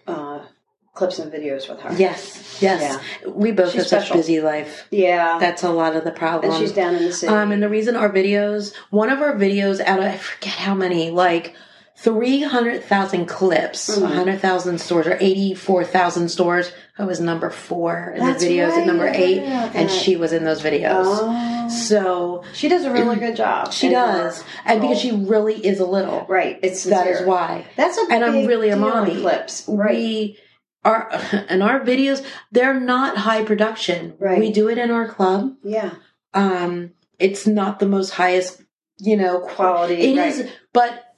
[0.94, 1.92] clips and videos with her.
[1.96, 4.86] yes, yes, we both She's have such busy life.
[4.90, 5.38] Yeah.
[5.40, 6.52] That's a lot of the problem.
[6.52, 7.32] and she's down in the city.
[7.32, 10.74] um, and the reason our videos, one of our videos out of I forget how
[10.74, 11.54] many, like
[11.96, 14.06] three hundred thousand clips, Mhm.
[14.14, 16.70] hundred thousand stores, or eighty four thousand stores.
[16.98, 20.32] I was number four in That's the videos, right, and number eight, and she was
[20.32, 21.02] in those videos.
[21.06, 21.68] Oh.
[21.68, 23.72] So she does a really good job.
[23.72, 26.24] she her does, and because she really is a little.
[26.28, 27.26] right, it's That is sincere.
[27.26, 27.64] why.
[27.76, 29.20] That's a And I'm really a mommy.
[29.20, 29.90] Clips, right?
[29.96, 30.38] We
[30.84, 31.08] are,
[31.48, 34.14] and our videos, they're not high production.
[34.18, 34.38] Right.
[34.38, 35.54] We do it in our club.
[35.62, 35.94] yeah,
[36.32, 38.62] Um, it's not the most highest,
[38.98, 39.94] you know, quality.
[39.94, 40.28] It right.
[40.28, 41.14] is, but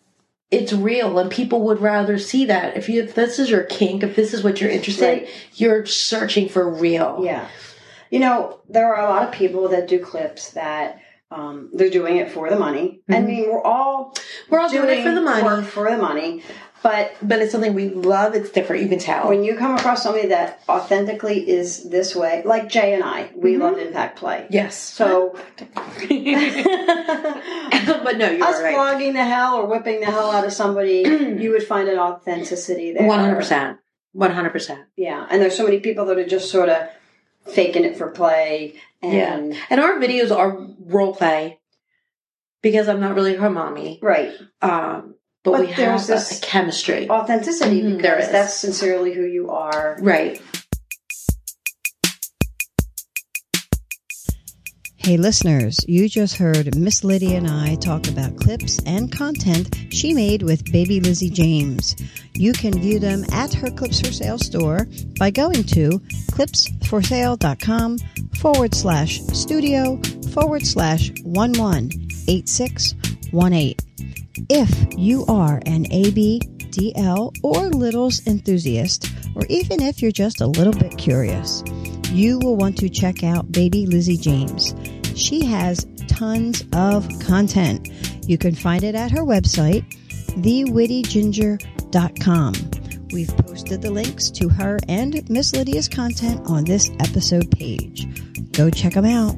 [0.50, 2.76] it's real, and people would rather see that.
[2.76, 5.28] If you, if this is your kink, if this is what you're interested, Right.
[5.54, 7.20] you're searching for real.
[7.24, 7.48] Yeah.
[8.10, 11.00] You know, there are a lot of people that do clips that
[11.32, 13.00] um, they're doing it for the money.
[13.08, 13.26] I Mhm.
[13.26, 14.14] mean, we're all
[14.48, 16.44] We're all doing, it for the money, for the money.
[16.82, 18.34] But but it's something we love.
[18.34, 18.82] It's different.
[18.82, 19.28] You can tell.
[19.28, 23.54] when you come across somebody that authentically is this way, like Jay and I, we
[23.54, 23.60] Mhm.
[23.60, 24.46] love impact play.
[24.50, 24.76] yes.
[24.76, 25.68] So but
[28.18, 28.74] no, you're us right.
[28.74, 31.02] flogging the hell or whipping the hell out of somebody,
[31.40, 33.06] you would find an authenticity there.
[33.06, 33.78] One hundred percent.
[34.12, 34.80] One hundred percent.
[34.96, 36.88] Yeah, and there's so many people that are just sort of
[37.48, 38.74] faking it for play.
[39.02, 41.58] And And our videos are role play
[42.62, 43.98] because I'm not really her mommy.
[44.02, 45.14] right, Um,
[45.46, 47.08] but, But we have there's a, this- a chemistry.
[47.08, 49.96] authenticity Mhm, there because that's sincerely who you are.
[50.00, 50.40] Right.
[54.98, 60.12] Hey, listeners, you just heard Miss Lydia and I talk about clips and content she
[60.12, 61.94] made with baby Lizzie James.
[62.34, 65.90] You can view them at her Clips for Sale store by going to
[66.32, 67.98] clipsforsale.com
[68.40, 70.00] forward slash studio
[70.32, 71.12] forward slash
[73.32, 73.86] 118618.
[74.50, 80.72] If you are an ABDL or Littles enthusiast, or even if you're just a little
[80.72, 81.62] bit curious,
[82.10, 84.74] you will want to check out Baby Lizzie James.
[85.14, 87.90] She has tons of content.
[88.28, 89.84] You can find it at her website,
[90.40, 92.54] thewittyginger.com.
[93.12, 98.06] We've posted the links to her and Miss Lydia's content on this episode page.
[98.52, 99.36] Go check them out.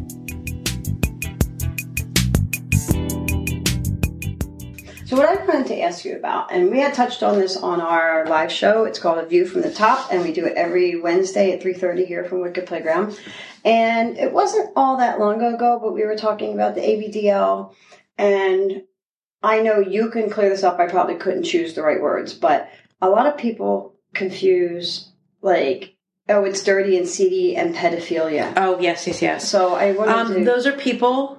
[5.09, 7.81] So what I wanted to ask you about, and we had touched on this on
[7.81, 8.85] our live show.
[8.85, 11.73] It's called A View from the Top, and we do it every Wednesday at three
[11.73, 13.18] thirty here from Wicked Playground.
[13.64, 17.73] And it wasn't all that long ago, but we were talking about the ABDL,
[18.18, 18.83] and
[19.42, 20.79] I know you can clear this up.
[20.79, 22.68] I probably couldn't choose the right words, but
[23.01, 25.94] a lot of people confuse like
[26.29, 28.53] oh, it's dirty and seedy and pedophilia.
[28.59, 29.49] Oh yes, yes, yes.
[29.49, 30.44] So I wanted Um, to.
[30.44, 31.38] those are people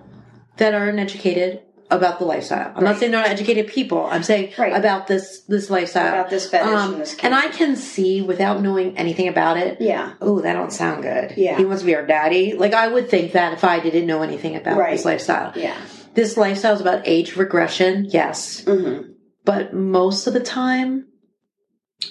[0.57, 2.71] that are uneducated about the lifestyle.
[2.75, 4.05] I'm not saying they're not educated people.
[4.05, 4.75] I'm saying Right.
[4.75, 8.61] about this this lifestyle, About this fetish Um, and this and I can see without
[8.61, 9.81] knowing anything about it.
[9.81, 10.13] yeah.
[10.21, 11.33] Oh, that don't sound good.
[11.35, 11.57] Yeah.
[11.57, 12.53] he wants to be our daddy.
[12.53, 14.91] Like I would think that if I didn't know anything about Right.
[14.97, 15.51] this lifestyle.
[15.55, 15.75] Yeah.
[16.13, 19.11] This lifestyle is about age regression, yes, Mm-hmm.
[19.45, 21.05] but most of the time,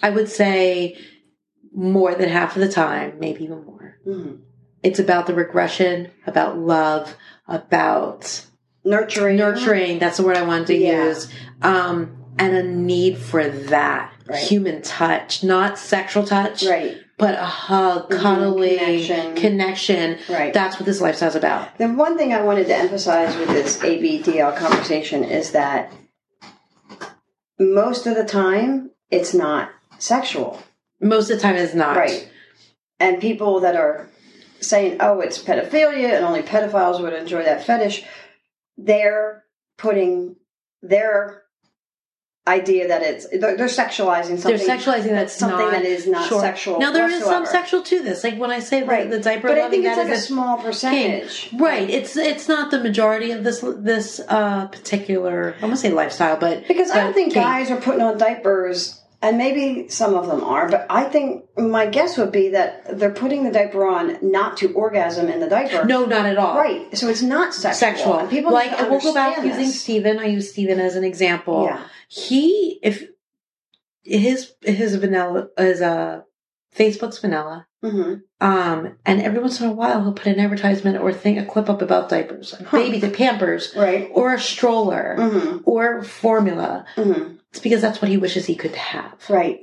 [0.02, 0.96] I would say
[1.74, 3.96] more than half of the time, maybe even more.
[4.06, 4.34] Mm-hmm.
[4.82, 8.44] It's about the regression, about love, about
[8.84, 9.36] Nurturing.
[9.36, 9.98] nurturing.
[9.98, 11.04] That's the word I wanted to Yeah.
[11.04, 11.28] use.
[11.62, 14.38] Um, and a need for that Right.
[14.38, 16.96] human touch, not sexual touch, Right.
[17.18, 18.18] but a hug, Mhm.
[18.20, 19.34] cuddling, Connection.
[19.34, 20.18] connection.
[20.28, 20.52] Right.
[20.54, 21.76] That's what this lifestyle's about.
[21.78, 25.90] The one thing I wanted to emphasize with this ABDL conversation is that
[27.58, 30.60] most of the time it's not sexual.
[31.00, 31.96] Most of the time, it's not.
[31.96, 32.28] Right.
[33.00, 34.08] And people that are
[34.60, 38.04] saying, oh, it's pedophilia and only pedophiles would enjoy that fetish,
[38.78, 39.44] they're
[39.76, 40.36] putting
[40.82, 41.42] their
[42.46, 44.56] idea that it's, they're, they're sexualizing something.
[44.56, 46.40] They're sexualizing that's something that is not sure.
[46.40, 46.78] sexual.
[46.78, 48.24] Now there is some sexual to this.
[48.24, 49.10] Like when I say the, Right.
[49.10, 51.50] the diaper But I think it's like a small percentage.
[51.58, 51.90] Right.
[51.90, 56.66] It's it's not the majority of this this uh particular I'm gonna say lifestyle, but
[56.66, 60.68] Because I don't think guys are putting on diapers, and maybe some of them are,
[60.68, 64.72] but I think my guess would be that they're putting the diaper on not to
[64.74, 65.84] orgasm in the diaper.
[65.84, 66.56] No, not at all.
[66.56, 66.96] Right.
[66.96, 67.78] So it's not sexual.
[67.78, 68.18] Sexual.
[68.18, 69.82] And people like we'll go back understand using this.
[69.82, 70.18] Steven.
[70.18, 71.64] I use Steven as an example.
[71.64, 71.84] Yeah.
[72.08, 73.04] He if
[74.02, 76.22] his his vanilla is uh
[76.76, 77.67] Facebook's vanilla.
[77.82, 81.44] Hmm Um, and every once in a while he'll put an advertisement or thing a
[81.46, 84.10] clip up about diapers, baby the Pampers, Right.
[84.12, 86.84] or a stroller, hmm or formula.
[86.96, 89.28] hmm It's because that's what he wishes he could have.
[89.30, 89.60] Right.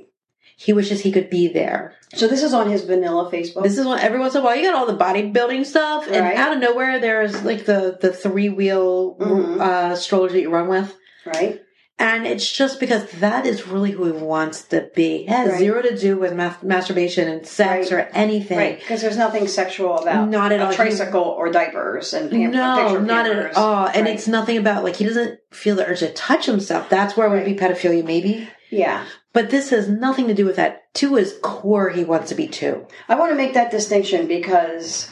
[0.58, 1.92] He wishes he could be there.
[2.14, 3.62] So this is on his vanilla Facebook.
[3.62, 6.24] This is what every once in a while you got all the bodybuilding stuff, and
[6.24, 6.36] Right.
[6.36, 9.60] out of nowhere there's like the the three wheel Mhm.
[9.60, 11.60] uh, strollers that you run with, right.
[11.98, 15.24] And it's just because that is really who he wants to be.
[15.24, 15.58] It has Right.
[15.58, 18.00] zero to do with mas- masturbation and sex Right.
[18.06, 18.58] or anything.
[18.58, 18.78] Right.
[18.78, 20.72] Because there's nothing sexual about Not at a all.
[20.72, 23.56] tricycle or diapers and pam- No, picture not Pampers.
[23.56, 23.86] at all.
[23.86, 24.14] And Right.
[24.14, 26.88] it's nothing about like he doesn't feel the urge to touch himself.
[26.90, 28.48] That's where it would be pedophilia, maybe.
[28.70, 29.04] yeah.
[29.32, 30.82] But this has nothing to do with that.
[30.94, 32.86] To his core, he wants to be two.
[33.08, 35.08] I want to make that distinction because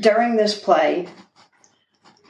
[0.00, 1.08] during this play,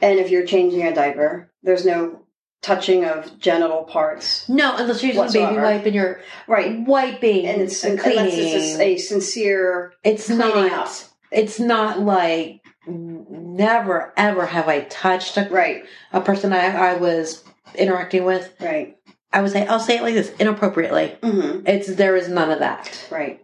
[0.01, 2.21] and if you're changing a diaper, there's no
[2.61, 4.47] touching of genital parts.
[4.49, 6.79] No, unless you're using a baby wipe and you're Right.
[6.85, 10.71] wiping And it's and unless it's a, a sincere it's cleaning not.
[10.87, 10.89] up.
[11.31, 17.43] It's not like never ever have I touched a, right, a person I, I was
[17.75, 18.51] interacting with.
[18.59, 18.97] right,
[19.31, 21.15] I would say I'll say it like this inappropriately.
[21.23, 23.07] hmm It's there is none of that.
[23.11, 23.41] right.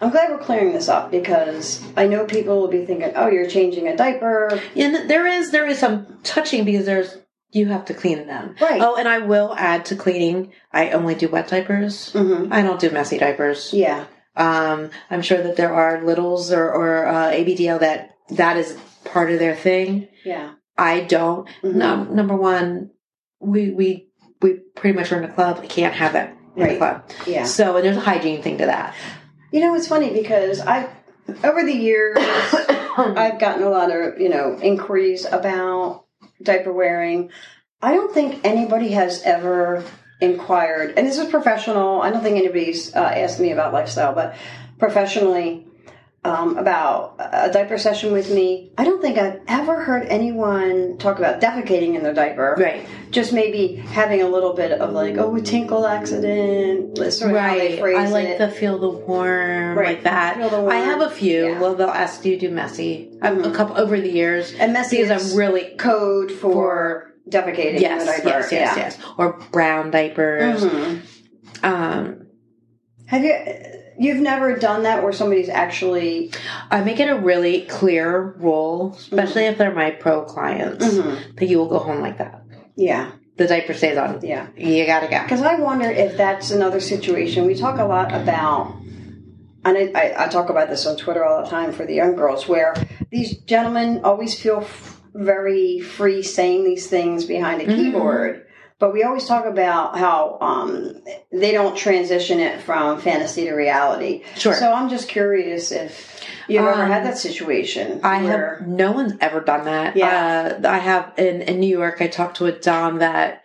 [0.00, 3.48] I'm glad we're clearing this up because I know people will be thinking, "Oh, you're
[3.48, 7.16] changing a diaper." And there is there is some touching because there's
[7.54, 8.56] you have to clean them.
[8.60, 8.80] Right.
[8.82, 10.52] Oh, and I will add to cleaning.
[10.72, 12.12] I only do wet diapers.
[12.12, 13.72] hmm I don't do messy diapers.
[13.72, 18.76] Yeah, Um, I'm sure that there are littles or, or uh, ABDL that that is
[19.04, 20.08] part of their thing.
[20.24, 21.46] yeah, I don't.
[21.62, 21.74] Mhm.
[21.74, 22.90] No, number one,
[23.38, 24.08] we we
[24.42, 25.60] we pretty much run a club.
[25.60, 26.78] We can't have that in the Right.
[26.78, 27.04] club.
[27.26, 27.44] yeah.
[27.44, 28.94] So and there's a hygiene thing to that.
[29.52, 30.88] You know, it's funny because I,
[31.44, 32.16] over the years,
[32.96, 36.03] I've gotten a lot of, you know, inquiries about
[36.42, 37.30] diaper wearing.
[37.82, 39.84] I don't think anybody has ever
[40.20, 42.00] inquired, and this is professional.
[42.00, 44.36] I don't think anybody's uh, asked me about lifestyle, but
[44.78, 45.66] professionally,
[46.24, 48.72] um, about a diaper session with me.
[48.78, 52.56] I don't think I've ever heard anyone talk about defecating in their diaper.
[52.58, 52.86] right.
[53.10, 57.78] Just maybe having a little bit of like, oh, a tinkle accident, sort of Right.
[57.78, 58.38] phrase I like it.
[58.38, 59.88] the feel the warm Right.
[59.96, 60.38] like that.
[60.38, 60.68] Warm.
[60.70, 61.46] I have a few.
[61.48, 61.60] Yeah.
[61.60, 63.10] Well, they'll ask do you do messy.
[63.20, 63.46] Mhm.
[63.46, 64.52] a couple over the years.
[64.58, 68.28] and messy because is I'm really code for, defecating in yes, the diaper.
[68.28, 68.82] yes, yes, yeah.
[68.84, 70.64] yes, or brown diapers.
[70.64, 71.00] Mhm.
[71.62, 72.26] Um,
[73.06, 73.34] Have you?
[73.98, 76.32] You've never done that where somebody's actually.
[76.70, 81.36] I make it a really clear rule, especially if they're my pro clients, Mhm.
[81.36, 82.42] that you will go home like that.
[82.76, 84.20] Yeah, The diaper stays on.
[84.22, 84.46] yeah.
[84.56, 85.22] You gotta go.
[85.22, 87.46] Because I wonder if that's another situation.
[87.46, 88.74] We talk a lot about,
[89.64, 92.48] and I, I, talk about this on Twitter all the time for the young girls,
[92.48, 92.74] where
[93.12, 97.76] these gentlemen always feel f- very free saying these things behind a Mhm.
[97.76, 98.42] keyboard.
[98.80, 104.24] But we always talk about how um, they don't transition it from fantasy to reality.
[104.36, 104.52] Sure.
[104.54, 108.00] So I'm just curious if you've ever Um, had that situation.
[108.02, 109.96] I where- have no one's ever done that.
[109.96, 110.58] Yeah.
[110.62, 111.98] Uh, I have in in New York.
[112.00, 113.42] I talked to a dom that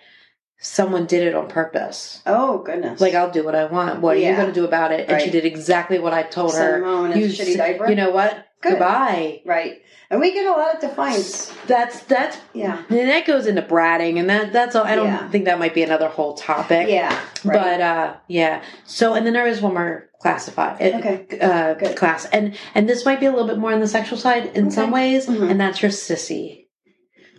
[0.62, 2.22] someone did it on purpose.
[2.26, 3.00] Oh goodness!
[3.00, 4.02] Like I'll do what I want.
[4.02, 5.10] What are you going to do about it?
[5.10, 6.72] And she did exactly what I told her.
[6.82, 7.88] them home in a You shitty diaper?
[7.88, 8.34] You know what?
[8.62, 8.72] Good.
[8.72, 9.42] Goodbye.
[9.46, 11.54] right, and we get a lot of defiance.
[11.68, 14.84] That's that's Yeah, and that goes into bratting, and that that's all.
[14.84, 15.30] I don't Yeah.
[15.30, 16.90] think that might be another whole topic.
[16.90, 17.10] yeah,
[17.44, 17.54] right.
[17.54, 18.62] But uh, yeah.
[18.86, 21.26] So and then there is one more classified Okay.
[21.40, 21.96] uh, Good.
[21.96, 24.66] class, and and this might be a little bit more on the sexual side in
[24.68, 24.76] Okay.
[24.76, 25.50] some ways, Mhm.
[25.52, 26.66] and that's your sissy.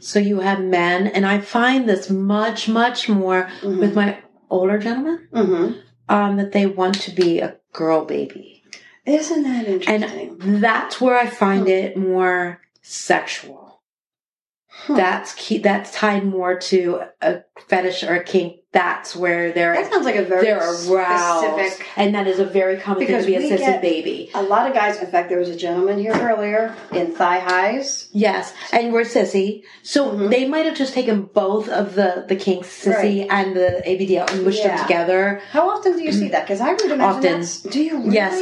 [0.01, 3.81] So you have men, and I find this much much more Mhm.
[3.81, 5.73] with my older gentlemen hmm
[6.09, 8.60] um, that they want to be a girl baby.
[9.11, 10.39] Isn't that interesting?
[10.41, 11.69] And that's where I find Hmm.
[11.69, 13.83] it more sexual.
[14.69, 14.95] Hmm.
[14.95, 15.59] That's key.
[15.59, 18.61] That's tied more to a fetish or a kink.
[18.73, 21.89] That's where they're that sounds like a very they're aroused, specific.
[21.97, 24.31] and that is a very common Because thing to be a sissy baby.
[24.33, 24.99] A lot of guys.
[25.01, 28.09] In fact, there was a gentleman here earlier in thigh highs.
[28.13, 30.31] Yes, and we're sissy, so Mhm.
[30.31, 34.45] they might have just taken both of the the kinks, sissy and the ABDL, and
[34.45, 35.41] mushed them together.
[35.51, 36.47] How often do you see that?
[36.47, 37.41] Because I would imagine Often.
[37.41, 37.63] that's.
[37.63, 38.15] Do you really?
[38.15, 38.39] Yes,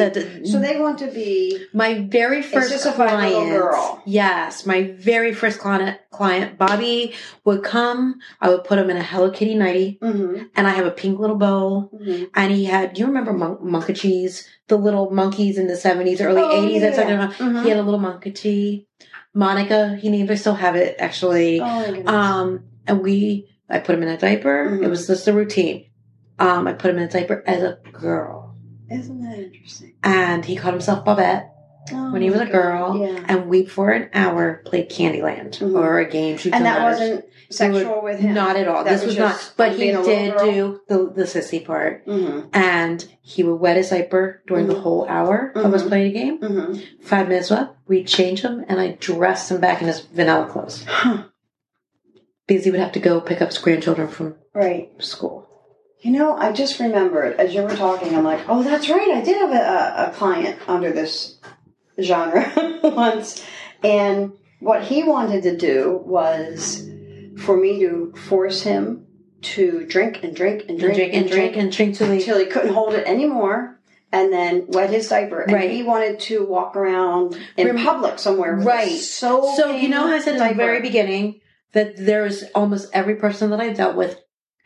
[0.52, 1.58] So they want to be.
[1.72, 4.02] My very first just a fine client, little girl.
[4.04, 7.14] yes, my very first client, client Bobby
[7.46, 8.16] would come.
[8.42, 10.17] I would put him in a Hello Kitty nightie, Mm-hmm,
[10.56, 11.90] and I have a pink little bow.
[11.94, 12.24] mm-hmm.
[12.34, 14.46] And he had, do you remember mon- Monchhichis?
[14.68, 16.74] The little monkeys in the seventies, early Oh, eighties.
[16.82, 17.24] yeah, That's talking yeah.
[17.24, 17.34] about.
[17.36, 17.62] Mhm.
[17.62, 18.86] He had a little Monchhichi.
[19.34, 20.30] Monica, he named.
[20.30, 21.60] I still have it actually.
[21.60, 22.06] Oh.
[22.06, 24.80] Um, and we, I put him in a diaper.
[24.82, 25.90] It was just a routine.
[26.38, 28.56] Um, I put him in a diaper as a girl,
[28.90, 29.94] Isn't that interesting?
[30.04, 31.50] and he called himself Bobette.
[31.92, 33.24] Oh, when he was a girl, Yeah.
[33.28, 35.74] and we for an hour played Candyland Mhm.
[35.74, 36.36] or a game.
[36.36, 38.34] Shoots And that wasn't sexual with him.
[38.34, 38.84] not at all.
[38.84, 39.52] That this was was, not.
[39.56, 40.50] But he being a little did girl?
[40.50, 42.48] do the the sissy part, Mm-hmm.
[42.52, 44.82] and he would wet his diaper during the Mhm.
[44.82, 45.88] whole hour of us Mhm.
[45.88, 46.38] playing a game.
[46.38, 46.74] Mm-hmm.
[47.02, 50.84] Five minutes up, we change him, and I dressed him back in his vanilla clothes
[50.86, 51.24] Huh.
[52.46, 54.90] because he would have to go pick up his grandchildren from Right.
[55.02, 55.46] school.
[56.00, 59.10] You know, I just remembered as you were talking, I'm like, oh, that's right.
[59.16, 61.38] I did have a, a client under this
[62.00, 62.50] genre
[62.82, 63.44] once.
[63.82, 66.88] And what he wanted to do was
[67.38, 69.06] for me to force him
[69.40, 72.18] to drink and drink and And drink, drink and drink and drink till he.
[72.18, 73.78] until he couldn't hold it anymore
[74.10, 75.42] and then wet his diaper.
[75.42, 75.70] And Right.
[75.70, 78.56] he wanted to walk around in public somewhere.
[78.56, 78.98] Right.
[78.98, 81.40] So So you know I said in the very beginning
[81.72, 84.18] that there's almost every person that I've dealt with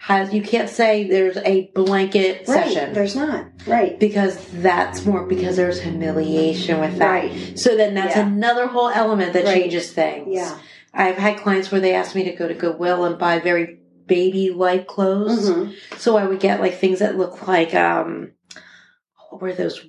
[0.03, 0.35] has.
[0.35, 2.67] You can't say there's a blanket right.
[2.67, 2.93] session.
[2.93, 3.47] There's not.
[3.69, 3.99] Right.
[4.01, 7.09] because that's more because there's humiliation with that.
[7.09, 7.59] Right.
[7.59, 8.27] So then that's Yeah.
[8.27, 9.63] another whole element that Right.
[9.63, 10.27] changes things.
[10.31, 10.59] Yeah.
[10.93, 14.51] I've had clients where they asked me to go to Goodwill and buy very baby
[14.51, 15.49] like clothes.
[15.49, 15.73] Mhm.
[15.99, 18.33] So I would get like things that look like um
[19.31, 19.87] what were those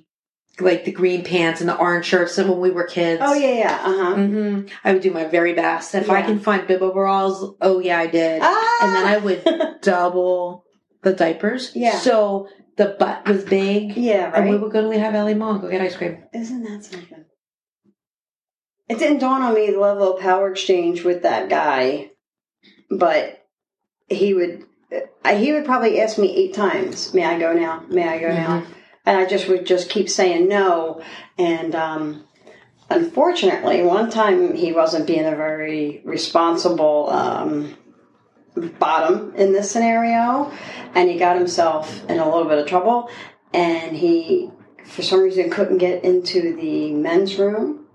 [0.60, 3.20] like the green pants and the orange shirts and when we were kids.
[3.24, 3.80] Oh, yeah, yeah.
[3.84, 4.14] Uh huh.
[4.14, 5.94] hmm I would do my very best.
[5.94, 8.40] If I can find bib overalls, oh yeah, I did.
[8.42, 8.78] Ah!
[8.82, 10.64] And then I would double
[11.02, 11.72] the diapers.
[11.74, 11.98] Yeah.
[11.98, 13.96] So the butt was big.
[13.96, 14.60] Yeah, And we right.
[14.60, 16.22] would go to We Have Ellie Mall and go get ice cream.
[16.32, 17.24] Isn't that something?
[18.88, 22.10] It didn't dawn on me the level of power exchange with that guy,
[22.90, 23.44] but
[24.08, 24.64] he would.
[25.24, 27.82] uh, He would probably ask me eight times, "May I go now?
[27.88, 28.62] May I go now?"
[29.06, 31.02] And I just would just keep saying no.
[31.38, 32.24] And um,
[32.88, 37.76] unfortunately, one time he wasn't being a very responsible um,
[38.78, 40.50] bottom in this scenario,
[40.94, 43.10] and he got himself in a little bit of trouble.
[43.52, 44.50] And he,
[44.84, 47.86] for some reason, couldn't get into the men's room.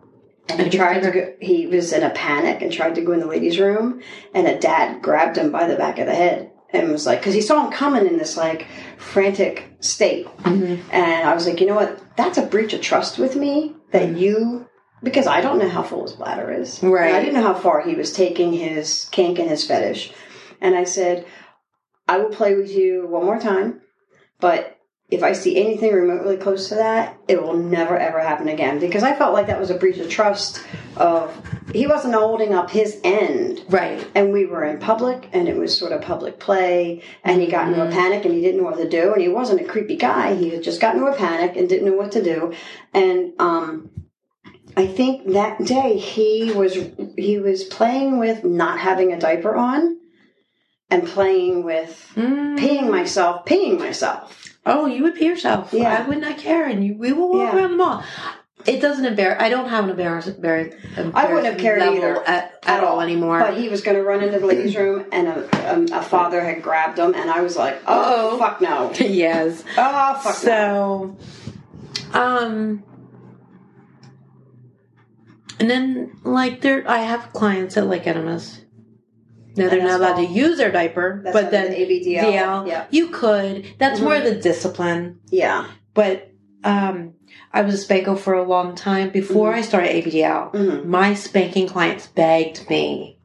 [0.47, 3.19] And he tried to go, he was in a panic and tried to go in
[3.19, 4.01] the ladies' room,
[4.33, 7.33] and a dad grabbed him by the back of the head and was like, because
[7.33, 10.27] he saw him coming in this like frantic state.
[10.39, 10.89] Mm-hmm.
[10.91, 11.99] And I was like, you know what?
[12.15, 14.67] That's a breach of trust with me that you,
[15.01, 16.81] because I don't know how full his bladder is.
[16.83, 17.07] Right.
[17.07, 20.11] And I didn't know how far he was taking his kink and his fetish.
[20.61, 21.25] And I said,
[22.07, 23.81] I will play with you one more time,
[24.39, 24.78] but
[25.11, 28.79] if I see anything remotely close to that, it will never ever happen again.
[28.79, 30.63] Because I felt like that was a breach of trust
[30.97, 31.33] of
[31.73, 34.05] he wasn't holding up his end Right.
[34.15, 37.67] and we were in public and it was sort of public play and he got
[37.69, 39.95] into a panic and he didn't know what to do and he wasn't a creepy
[39.95, 42.51] guy he had just gotten into a panic and didn't know what to do
[42.93, 43.89] and um
[44.75, 46.75] i think that day he was
[47.17, 49.97] he was playing with not having a diaper on
[50.89, 52.57] and playing with Mm.
[52.59, 55.73] peeing myself peeing myself Oh, you would pee yourself.
[55.73, 56.03] Yeah.
[56.03, 57.59] I would not care, and you, we will walk Yeah.
[57.59, 58.03] around the mall.
[58.65, 59.41] It doesn't embarrass.
[59.41, 62.21] I don't have an embarrass, embarrass, I wouldn't have cared either.
[62.27, 63.39] at, at all anymore.
[63.39, 66.41] but he was going to run into the ladies room and a, um, a father
[66.43, 68.37] had grabbed him and i was like oh Uh-oh.
[68.37, 69.63] fuck no yes.
[69.77, 71.17] oh fuck no
[72.11, 72.83] So, um,
[75.59, 78.59] and then like there, I have clients that like enemas.
[79.59, 82.21] Now they're not allowed to use their diaper, That's but then the ABDL.
[82.33, 82.85] DL, Yeah.
[82.89, 83.65] you could.
[83.77, 84.03] That's Mhm.
[84.03, 85.19] more the discipline.
[85.29, 85.65] Yeah.
[85.93, 86.25] But
[86.63, 87.13] um,
[87.53, 89.55] I was a spanko for a long time before Mhm.
[89.55, 90.51] I started ABDL.
[90.53, 90.85] Mhm.
[90.85, 93.17] My spanking clients begged me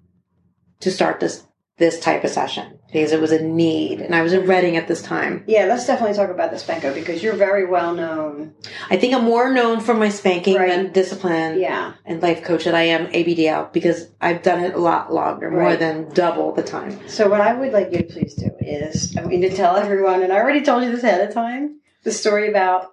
[0.81, 1.45] to start this
[1.79, 4.87] this type of session because it was a need, and I was in Reading at
[4.87, 5.43] this time.
[5.49, 8.55] Yeah, let's definitely talk about the Spanko because you're very well known.
[8.89, 10.69] I think I'm more known for my spanking Right.
[10.69, 11.95] than discipline Yeah.
[12.07, 15.75] and life coach than I am ABDL because I've done it a lot longer, more
[15.75, 17.01] than double the time.
[17.09, 20.23] So what I would like you to please do is I mean to tell everyone,
[20.23, 22.93] and I already told you this ahead of time, the story about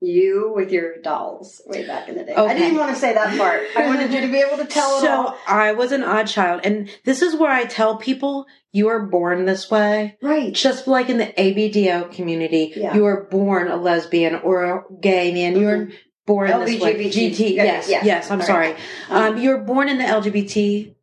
[0.00, 2.34] you with your dolls way back in the day.
[2.34, 3.62] I didn't want to say that part.
[3.76, 5.38] I wanted you to be able to tell it so all.
[5.46, 9.46] I was an odd child, and this is where I tell people you are born
[9.46, 10.18] this way.
[10.22, 10.52] Right.
[10.52, 12.94] Just like in the ABDL community, Yeah.
[12.94, 15.58] you are born a lesbian or a gay man.
[15.58, 15.92] You're Mhm.
[16.26, 16.94] born this way.
[16.94, 17.30] LGBT.
[17.30, 18.30] GT, Yeah, yes, yes.
[18.30, 18.72] I'm All sorry.
[18.72, 18.78] right.
[19.08, 20.94] Um, you're born in the LGBT.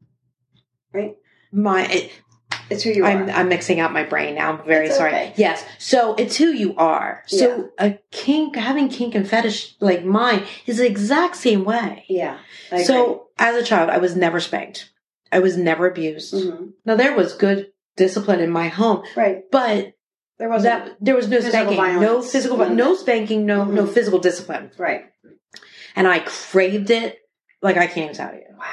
[0.93, 1.15] Right.
[1.51, 2.09] My,
[2.73, 3.31] It's who you I'm, are.
[3.31, 4.53] I'm mixing up my brain now.
[4.53, 5.11] I'm very It's sorry.
[5.13, 5.33] okay.
[5.37, 5.63] Yes.
[5.79, 7.23] So it's who you are.
[7.27, 12.05] So a kink, having kink and fetish like mine is the exact same way.
[12.09, 12.37] yeah.
[12.85, 14.91] So as a child, I was never spanked.
[15.31, 16.33] I was never abused.
[16.33, 16.73] Mhm.
[16.85, 19.43] Now there was good discipline in my home, right.
[19.51, 19.93] but
[20.39, 22.31] There wasn't that there was no physical spanking, no violence.
[22.31, 22.75] physical, Mhm.
[22.75, 23.93] no spanking, no no Mhm.
[23.93, 25.05] physical discipline, right.
[25.95, 27.19] and I craved it
[27.61, 28.41] like I can't tell you.
[28.57, 28.65] Wow.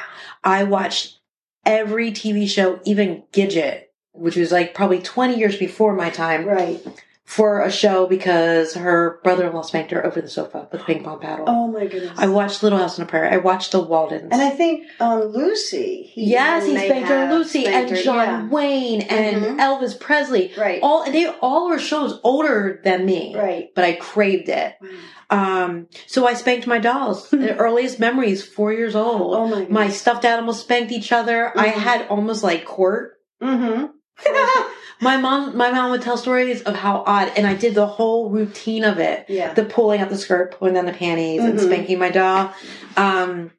[0.42, 1.18] I watched
[1.66, 3.84] every TV show, even Gidget,
[4.21, 6.81] which was like probably twenty years before my time, Right.
[7.25, 11.21] for a show because her brother-in-law spanked her over the sofa with a ping pong
[11.21, 11.45] paddle.
[11.49, 12.18] Oh my goodness.
[12.18, 13.29] I watched Little House on the Prairie.
[13.29, 14.29] I watched The Waltons.
[14.33, 16.11] and I think um, Lucy.
[16.12, 19.59] He yes, he spanked her, Lucy, spanked and her, John Wayne, and Mhm.
[19.59, 20.53] Elvis Presley.
[20.59, 20.81] Right.
[20.83, 23.68] All they all were shows older than me, Right.
[23.77, 24.75] but I craved it.
[24.83, 24.89] Wow.
[25.33, 27.31] Um, so I spanked my dolls.
[27.31, 29.37] the earliest memories, four years old.
[29.37, 29.71] Oh my goodness.
[29.71, 31.57] my stuffed animals spanked each other.
[31.57, 31.73] I Mhm.
[31.75, 33.12] had almost like court.
[33.41, 33.85] Mm-hmm.
[35.03, 38.29] My mom, my mom would tell stories of how odd, and I did the whole
[38.29, 39.25] routine of it.
[39.31, 39.55] yeah.
[39.55, 41.64] the pulling out the skirt, pulling down the panties, and Mhm.
[41.64, 42.53] spanking my doll.
[42.99, 43.53] Um,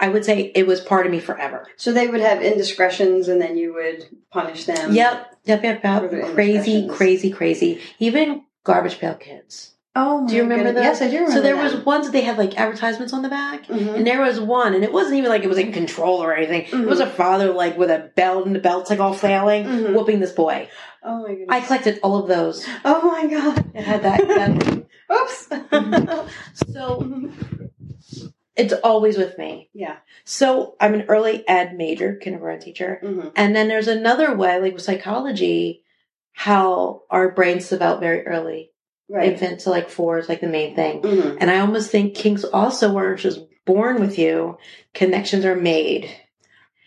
[0.00, 1.66] I would say it was part of me forever.
[1.76, 4.94] So they would have indiscretions, and then you would punish them.
[4.94, 6.34] Yep, yep, yep, yep.
[6.34, 7.80] Crazy, crazy, crazy.
[7.98, 9.72] Even garbage pail kids.
[9.98, 10.84] Oh, my Do you remember those?
[10.84, 11.32] Yes, I do remember.
[11.32, 11.64] So there them.
[11.64, 13.66] was ones that they had like advertisements on the back.
[13.66, 13.96] Mhm.
[13.96, 16.66] And there was one, and it wasn't even like it was in control or anything.
[16.82, 19.94] It was a father like with a belt and the belt's like all flailing, Mhm.
[19.94, 20.68] whooping this boy.
[21.02, 21.48] Oh my goodness.
[21.50, 22.66] I collected all of those.
[22.84, 23.64] Oh my god.
[23.74, 24.20] It had that.
[24.28, 25.48] that Oops.
[26.72, 27.30] so
[28.56, 29.70] it's always with me.
[29.72, 29.96] yeah.
[30.24, 32.98] So I'm an early ed major, kindergarten teacher.
[33.02, 35.82] hmm And then there's another way, like with psychology,
[36.32, 38.72] how our brains develop very early.
[39.08, 39.32] Right.
[39.32, 41.00] Infant to like four is like the main thing.
[41.00, 44.58] hmm And I almost think kinks also aren't just born with you.
[44.94, 46.10] Connections are made.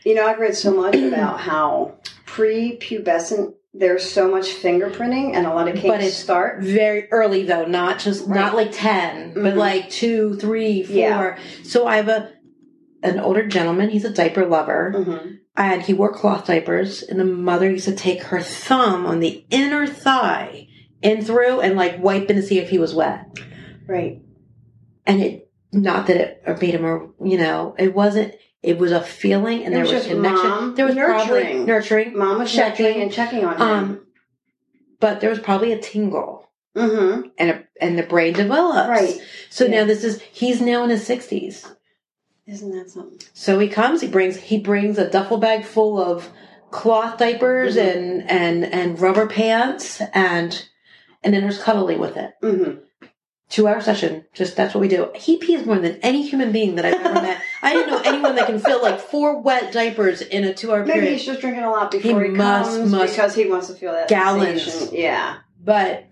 [0.06, 5.54] You know, I've read so much about how pre-pubescent there's so much fingerprinting, and a
[5.54, 6.64] lot of kinks But it's start.
[6.64, 9.58] Very early though, not just not like 10 but Mhm.
[9.58, 10.96] like two, three, four.
[10.96, 11.38] Yeah.
[11.64, 12.32] So I have a
[13.04, 13.90] an older gentleman.
[13.90, 14.92] He's a diaper lover.
[14.92, 19.20] hmm and he wore cloth diapers and the mother used to take her thumb on
[19.20, 20.69] the inner thigh
[21.02, 23.26] in through and like wipe in to see if he was wet
[23.88, 24.22] Right.
[25.06, 29.02] and it not that it made him a you know it wasn't it was a
[29.02, 31.66] feeling and It there was was, connection there was probably nurturing.
[31.66, 32.86] nurturing Mom was Checking.
[32.86, 33.62] checking and checking on him.
[33.62, 34.06] um
[35.00, 39.18] but there was probably a tingle hmm and a, and the brain develops Right.
[39.50, 39.82] so Yeah.
[39.82, 41.72] now this is he's now in his 60s
[42.48, 43.20] Isn't that something?
[43.34, 44.02] So he comes.
[44.02, 46.30] He brings he brings a duffel bag full of
[46.72, 47.96] cloth diapers Mhm.
[47.96, 50.66] and and and rubber pants and
[51.24, 52.34] and then there's cuddling with it.
[52.42, 52.72] hmm
[53.50, 54.26] Two hour session.
[54.34, 55.10] Just that's what we do.
[55.16, 57.42] He pees more than any human being that I've ever met.
[57.64, 60.86] I didn't know anyone that can fill like four wet diapers in a two hour
[60.86, 61.02] period.
[61.04, 63.66] Maybe he's just drinking a lot before he, He must- comes must- because he wants
[63.68, 64.64] to feel that Gallons.
[64.64, 64.96] sensation.
[64.96, 65.38] Yeah.
[65.64, 66.06] But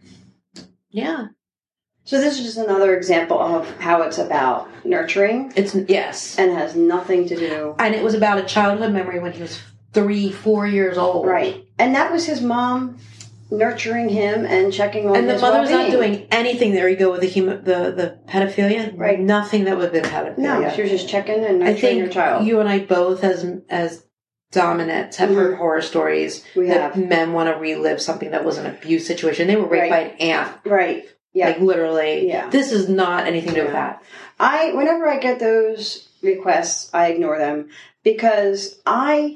[0.89, 1.27] yeah,
[2.05, 6.39] So this is just another example of how it's about nurturing it's yes.
[6.39, 9.59] and has nothing to do And it was about a childhood memory when he was
[9.93, 11.27] three, four years old.
[11.27, 11.65] right.
[11.77, 12.97] And that was his mom
[13.49, 15.15] nurturing him and checking on.
[15.15, 16.13] And the his mother was not well-being.
[16.17, 16.73] doing anything.
[16.73, 18.93] There you go with the human, the the pedophilia.
[18.97, 19.19] Right.
[19.19, 20.37] Nothing that would have been pedophilia.
[20.37, 22.45] No, she was just checking and I nurturing think your child.
[22.45, 24.03] you and I both, as as
[24.51, 25.35] dominants, have Mhm.
[25.35, 29.05] heard horror stories we that have men want to relive something that was an abuse
[29.05, 29.47] situation.
[29.47, 30.17] They were raped Right.
[30.19, 31.05] by an aunt, right.
[31.33, 31.47] Yeah.
[31.47, 32.27] like literally.
[32.27, 32.49] Yeah.
[32.49, 34.01] This is not anything to do with that.
[34.39, 37.69] I whenever I get those requests, I ignore them
[38.03, 39.35] because I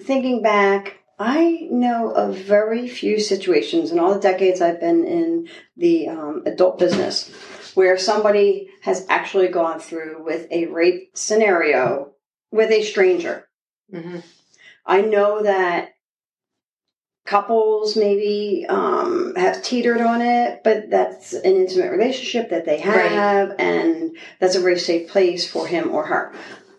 [0.00, 5.48] thinking back, I know of very few situations in all the decades I've been in
[5.76, 7.30] the um, adult business
[7.74, 12.12] where somebody has actually gone through with a rape scenario
[12.50, 13.48] with a stranger.
[13.90, 14.18] hmm
[14.86, 15.94] I know that
[17.24, 23.10] couples maybe um, have teetered on it, but that's an intimate relationship that they Right.
[23.10, 26.34] have, and that's a very safe place for him or her.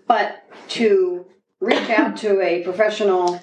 [0.07, 1.25] But to
[1.59, 3.41] reach out to a professional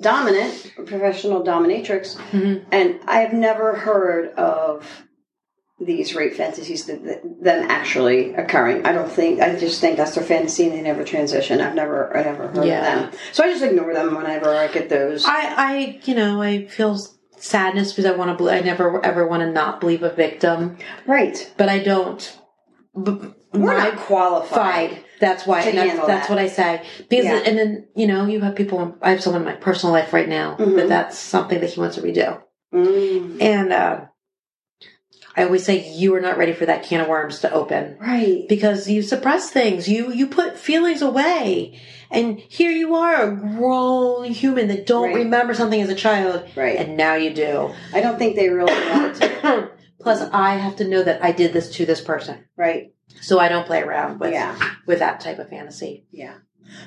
[0.00, 4.86] dominant, professional dominatrix, hmm and I have never heard of
[5.80, 8.86] these rape fantasies that, that them actually occurring.
[8.86, 9.40] I don't think.
[9.40, 11.60] I just think that's their fantasy, and they never transition.
[11.60, 12.78] I've never, I never heard Yeah.
[13.06, 15.24] of them, so I just ignore them whenever I get those.
[15.24, 16.98] I, I, you know, I feel
[17.36, 18.36] sadness because I want to.
[18.36, 22.38] Believe, I never ever want to not believe a victim, right, but I don't.
[22.94, 25.01] We're not qualified.
[25.22, 25.60] That's why.
[25.62, 26.30] and that's, that's that.
[26.30, 26.82] what I say.
[27.08, 27.42] Because Yeah.
[27.46, 28.96] and then you know you have people.
[29.00, 30.76] I have someone in my personal life right now Mhm.
[30.76, 32.40] that that's something that he wants to redo,
[32.74, 33.40] Mm.
[33.40, 34.00] and uh,
[35.36, 38.44] I always say you are not ready for that can of worms to open Right.
[38.48, 39.88] because you suppress things.
[39.88, 45.14] You you put feelings away, and here you are, a grown human that don't Right.
[45.24, 46.76] remember something as a child, Right.
[46.76, 47.70] and now you do.
[47.94, 49.68] I don't think they really want to.
[50.02, 52.92] Plus, I have to know that I did this to this person, Right.
[53.20, 54.56] So I don't play around with Yeah.
[54.86, 56.04] with that type of fantasy.
[56.10, 56.34] Yeah.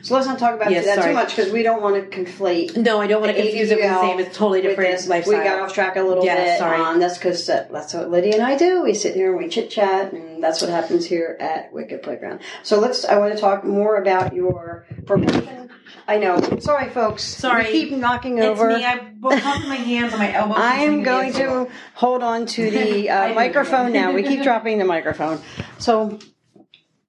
[0.02, 1.10] So let's not talk about Yes, that sorry.
[1.10, 2.76] too much because we don't want to conflate.
[2.76, 4.20] No, I don't want to confuse it with the same.
[4.20, 5.38] It's totally different lifestyle.
[5.38, 6.58] We got off track a little Yeah, bit.
[6.58, 6.82] sorry.
[6.82, 8.82] Um, that's because that's what Lydia and I do.
[8.82, 12.40] We sit here and we chit chat, and that's what happens here at Wicked Playground.
[12.64, 13.06] So let's.
[13.06, 15.70] I want to talk more about your profession.
[16.08, 16.60] I know.
[16.60, 17.24] Sorry, folks.
[17.24, 17.64] Sorry.
[17.66, 18.70] We keep knocking It's over.
[18.70, 18.86] me.
[18.86, 20.58] I both my hands on my elbows.
[20.60, 24.12] I am going to hold on to the uh, microphone now.
[24.14, 25.40] We keep dropping the microphone.
[25.80, 26.20] So,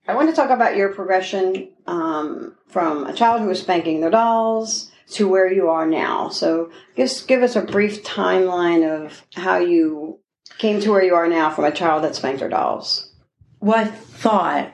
[0.08, 4.10] I want to talk about your progression um, from a child who was spanking their
[4.10, 6.30] dolls to where you are now.
[6.30, 10.20] So, just give us a brief timeline of how you
[10.58, 13.12] came to where you are now from a child that spanked their dolls.
[13.60, 14.72] Well, I thought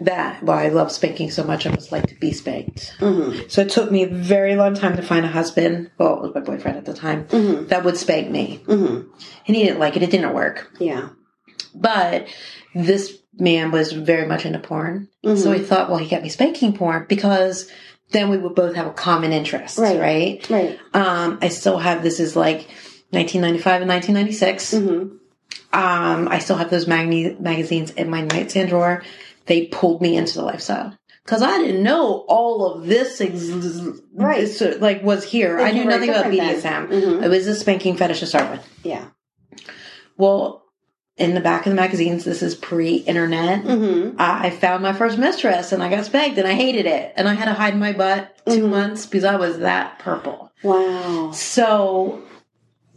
[0.00, 0.42] that.
[0.42, 1.66] Well, I love spanking so much.
[1.66, 2.94] I must like to be spanked.
[2.98, 3.48] Mm-hmm.
[3.48, 5.90] So it took me a very long time to find a husband.
[5.98, 7.66] Well, it was my boyfriend at the time Mm-hmm.
[7.68, 9.08] that would spank me, Mm-hmm.
[9.46, 10.02] and he didn't like it.
[10.02, 10.70] It didn't work.
[10.78, 11.10] Yeah.
[11.74, 12.26] But
[12.74, 15.08] this man was very much into porn.
[15.36, 17.68] So I thought, well, he got me spanking porn because
[18.10, 19.98] then we would both have a common interest, Right.
[19.98, 20.50] right?
[20.50, 20.78] Right.
[20.92, 22.68] Um, I still have this is like
[23.10, 24.74] 1995 and 1996.
[24.74, 25.16] Mm-hmm.
[25.76, 29.02] Um, I still have those mag- magazines in my nightstand drawer.
[29.46, 33.50] They pulled me into the lifestyle because I didn't know all of this, ex-
[34.14, 34.40] Right.
[34.40, 35.58] this, uh, like was here.
[35.60, 36.88] I knew nothing about BDSM.
[36.88, 37.22] Mhm.
[37.22, 38.60] It was a spanking fetish to start with.
[38.82, 39.04] Yeah.
[40.16, 40.62] Well,
[41.16, 43.64] in the back of the magazines, this is pre-internet.
[43.64, 44.16] Mm-hmm.
[44.20, 47.12] I I found my first mistress and I got spanked and I hated it.
[47.16, 48.70] And I had to hide my butt 2 Mhm.
[48.70, 50.50] months because I was that purple.
[50.62, 51.30] Wow.
[51.32, 52.20] So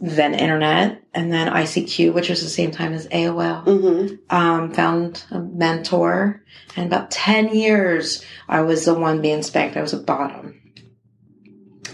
[0.00, 3.64] then internet and then ICQ, which was the same time as AOL.
[3.64, 4.34] Mm-hmm.
[4.34, 6.44] Um, found a mentor
[6.76, 9.76] and about 10 years I was the one being spanked.
[9.76, 10.54] I was a bottom.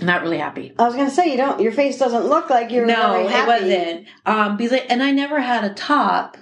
[0.02, 0.74] Not really happy.
[0.78, 1.60] I was gonna say you don't.
[1.60, 4.06] Your face doesn't look like you're No, it wasn't.
[4.26, 6.36] Um, because I, and I never had a top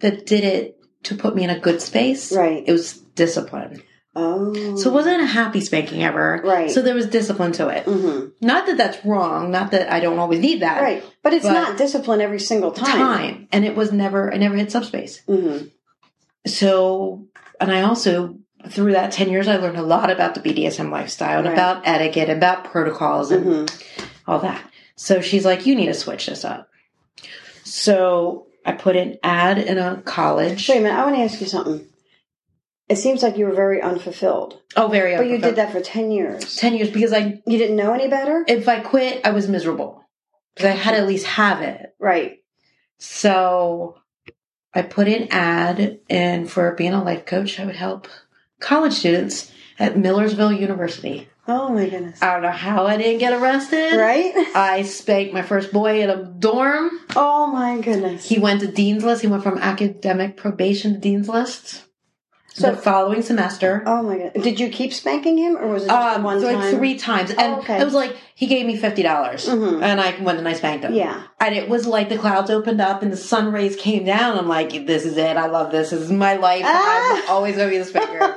[0.00, 2.32] that did it to put me in a good space.
[2.32, 2.62] Right.
[2.64, 3.82] It was discipline.
[4.14, 4.76] Oh.
[4.76, 6.42] So it wasn't a happy spanking ever.
[6.44, 6.70] Right.
[6.70, 7.84] So there was discipline to it.
[7.84, 9.50] hmm Not that that's wrong.
[9.50, 10.82] Not that I don't always need that.
[10.82, 11.02] Right.
[11.22, 12.86] But it's But- not discipline every single time.
[12.98, 13.48] Time.
[13.52, 15.20] And it was never, I never hit subspace.
[15.26, 15.58] hmm
[16.46, 17.26] So,
[17.60, 18.36] and I also,
[18.68, 21.54] through that 10 years, I learned a lot about the BDSM lifestyle and Right.
[21.54, 23.64] about etiquette about protocols and hmm
[24.26, 24.62] all that.
[24.94, 26.68] So she's like, you need to switch this up.
[27.64, 30.68] So I put an ad in a college.
[30.68, 30.98] Wait a minute.
[30.98, 31.86] I want to ask you something.
[32.92, 36.10] It seems like you were very unfulfilled, Oh, very but you did that for ten
[36.10, 36.56] years.
[36.56, 40.04] 10 years because I, You didn't know any better, if I quit, I was miserable.
[40.54, 41.94] Because I had to at least have it.
[41.98, 42.38] right?
[42.98, 43.96] So
[44.74, 47.58] I put an ad in for being a life coach.
[47.58, 48.08] I would help
[48.60, 51.28] college students at Millersville University.
[51.48, 52.22] Oh my goodness!
[52.22, 53.96] I don't know how I didn't get arrested.
[53.96, 54.32] Right?
[54.54, 56.90] I spanked my first boy in a dorm.
[57.16, 58.28] Oh my goodness!
[58.28, 59.22] He went to Dean's List.
[59.22, 61.82] He went from academic probation to Dean's List.
[62.54, 63.82] So- the following semester.
[63.86, 64.32] Oh my god!
[64.42, 66.60] Did you keep spanking him, or was it just Um, one so time?
[66.60, 67.80] like three times, and Oh, okay.
[67.80, 69.82] it was like he gave me fifty dollars, Mhm.
[69.82, 70.92] and I went and I spanked him.
[70.94, 71.22] Yeah.
[71.40, 74.38] and it was like the clouds opened up and the sun rays came down.
[74.38, 75.36] I'm like, this is it.
[75.36, 75.90] I love this.
[75.90, 76.62] This is my life.
[76.66, 77.22] Ah.
[77.24, 78.34] I'm always gonna be the spanker.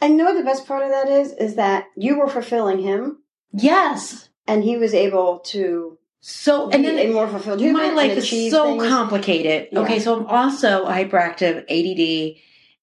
[0.00, 1.32] and you know what the best part of that is?
[1.32, 3.18] Is that you were fulfilling him,
[3.52, 4.28] yes.
[4.46, 5.98] and he was able to
[6.28, 7.80] So and then a more fulfilled human.
[7.80, 8.88] my life is so things.
[8.88, 9.68] complicated.
[9.70, 9.78] Yeah.
[9.80, 12.38] Okay, so I'm also hyperactive, ADD,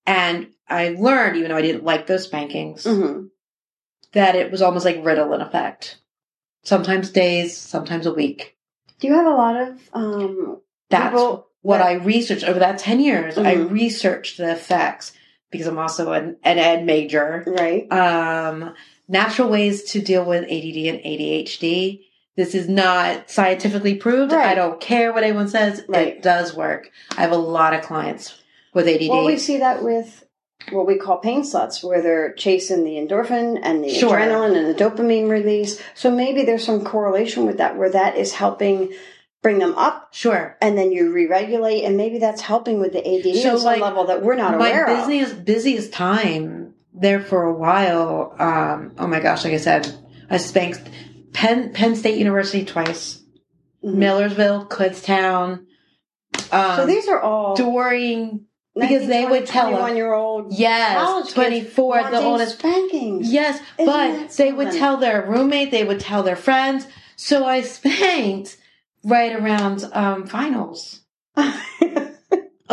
[0.08, 3.32] and I learned, even though I didn't like those spankings, Mhm.
[4.14, 5.98] that it was almost like riddle Ritalin effect.
[6.64, 8.56] Sometimes days, sometimes a week.
[9.02, 12.78] Do you have a lot of um, That's people what that- I researched over that
[12.78, 13.38] 10 years.
[13.38, 13.72] I Mhm.
[13.72, 15.12] researched the effects
[15.52, 17.44] because I'm also an, an ed major.
[17.46, 17.92] Right.
[17.92, 18.74] Um,
[19.10, 22.06] natural ways to deal with ADD and ADHD.
[22.36, 24.32] This is not scientifically proved.
[24.32, 24.48] Right.
[24.48, 25.84] I don't care what anyone says.
[25.88, 26.08] Right.
[26.08, 26.90] It does work.
[27.16, 28.42] I have a lot of clients
[28.74, 29.10] with ADD.
[29.10, 30.26] Well, we see that with
[30.72, 34.18] what we call pain sluts, where they're chasing the endorphin and the Sure.
[34.18, 35.80] adrenaline and the dopamine release.
[35.94, 38.94] So maybe there's some correlation with that, where that is helping
[39.42, 40.56] bring them up, sure.
[40.62, 44.24] and then you re-regulate, and maybe that's helping with the ADD So, like, level that
[44.24, 45.06] we're not my aware of.
[45.06, 48.34] busiest busiest time there for a while.
[48.40, 49.94] Um, oh my gosh, like I said,
[50.30, 50.84] I spanked
[51.34, 53.22] Penn Penn State University twice,
[53.84, 53.96] Mhm.
[53.96, 55.66] Millersville, Kutztown.
[56.52, 61.32] Um, So these are all during because they would tell us- one year old yes
[61.34, 63.32] twenty four the oldest spankings.
[63.32, 66.88] yes, Isn't but they would tell their roommate, they would tell their friends.
[67.16, 68.58] So I spanked
[69.04, 71.02] right around um, finals.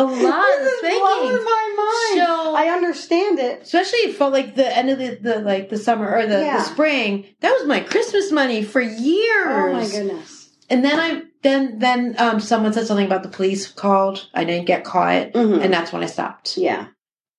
[0.00, 1.44] A lot of This is blowing spankings.
[1.44, 2.26] my mind.
[2.26, 3.62] So I understand it.
[3.62, 6.56] especially for like the end of the, the like the summer or the, Yeah.
[6.58, 10.50] the spring that was my christmas money for years Oh my goodness.
[10.70, 14.66] and then i then then um someone said something about the police called i didn't
[14.66, 15.62] get caught Mhm.
[15.62, 16.86] and that's when i stopped Yeah.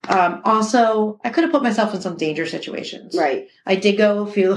[0.07, 3.47] um also i could have put myself in some danger situations Right.
[3.66, 4.53] i did go a few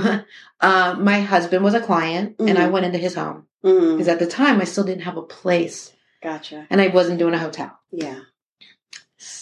[0.61, 2.71] um my husband was a client and i Mhm.
[2.73, 3.93] went into his home Mm.
[3.93, 5.93] because at the time i still didn't have a place
[6.25, 6.67] Gotcha.
[6.71, 8.19] and i wasn't doing a hotel Yeah.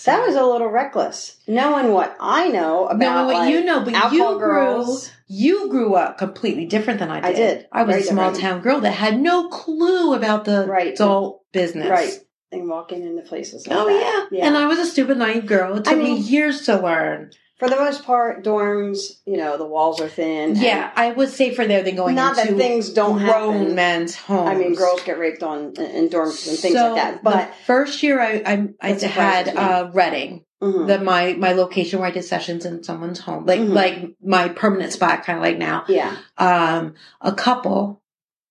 [0.05, 3.85] That was a little reckless, knowing what I know about knowing what like, you know
[3.85, 5.11] but you grew girls.
[5.27, 7.25] You grew up completely different than I did.
[7.31, 7.67] I did.
[7.73, 8.43] I was Very a small different.
[8.43, 10.93] town girl that had no clue about the Right.
[10.93, 11.89] adult business.
[11.89, 12.13] Right.
[12.53, 13.67] And walking into places.
[13.67, 14.29] Like Oh that.
[14.31, 14.47] yeah.
[14.47, 15.75] And I was a stupid naive girl.
[15.79, 17.31] It I took me years to learn.
[17.63, 20.57] For the most part, dorms, you know, the walls are thin.
[20.57, 23.75] Yeah, I was safer there than going Not that things don't grown happen.
[23.77, 24.49] men's homes.
[24.49, 27.23] I mean, girls get raped on in dorms and things So, like that.
[27.23, 30.89] But the first year I I, I had uh, Reading, mhm.
[30.89, 33.73] the my my location where I did sessions in someone's home, like Mhm.
[33.73, 35.85] like my permanent spot, kind of like now.
[35.87, 38.03] yeah, um, a couple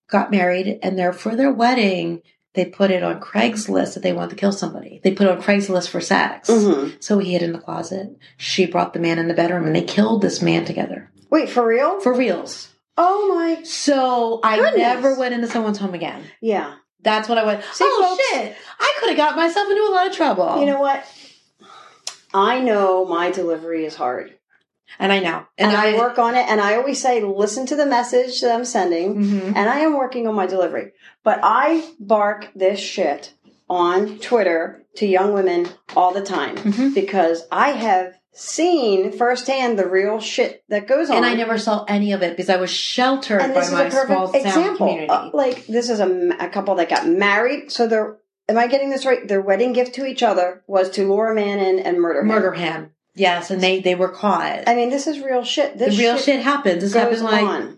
[0.10, 2.22] got married and their for their wedding
[2.54, 5.00] they put it on Craigslist that they wanted to kill somebody.
[5.04, 6.50] They put it on Craigslist for sex.
[6.50, 7.02] Mhm.
[7.02, 8.10] So he hid in the closet.
[8.38, 11.10] She brought the man in the bedroom and they killed this man together.
[11.30, 12.00] wait for real?
[12.02, 12.68] For reals.
[12.98, 16.24] oh my, So I never went into someone's home again.
[16.42, 16.74] yeah.
[17.04, 17.64] That's what I went.
[17.74, 18.56] See, oh folks- shit!
[18.80, 20.60] I could have got myself into a lot of trouble.
[20.60, 21.04] You know what?
[22.34, 24.38] I know my delivery is hard,
[25.00, 26.46] and I know, and, I, work on it.
[26.48, 29.16] And I always say, listen to the message that I'm sending.
[29.16, 29.48] Mhm.
[29.56, 30.92] and I am working on my delivery.
[31.24, 33.34] But I bark this shit
[33.70, 36.94] on Twitter to young women all the time Mhm.
[36.94, 41.18] because I have seen firsthand the real shit that goes on.
[41.18, 43.74] And I never saw any of it because I was sheltered And by this is
[43.74, 44.78] my a small example.
[44.88, 45.10] community.
[45.10, 47.72] Uh, like this is a, a couple that got married.
[47.72, 48.18] So they're
[48.50, 49.26] am I getting this right?
[49.28, 52.28] Their wedding gift to each other was to lure a man in and murder him.
[52.28, 52.92] murder him.
[53.16, 54.64] Yes, and they they were caught.
[54.68, 55.78] I mean, this is real shit.
[55.78, 56.82] the This real shit, happens.
[56.82, 57.78] This goes happened like on.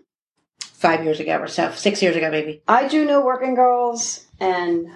[0.74, 2.62] Five years ago or so, six years ago maybe.
[2.68, 4.88] I do know working girls, and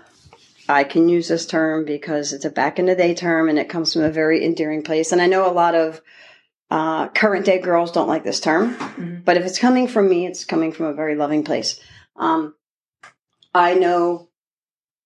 [0.68, 3.70] I can use this term because it's a back in the day term and it
[3.70, 5.12] comes from a very endearing place.
[5.12, 6.02] And I know a lot of
[6.70, 9.24] uh, current day girls don't like this term, Mhm.
[9.24, 11.80] but if it's coming from me, it's coming from a very loving place.
[12.16, 12.54] Um,
[13.54, 14.28] I know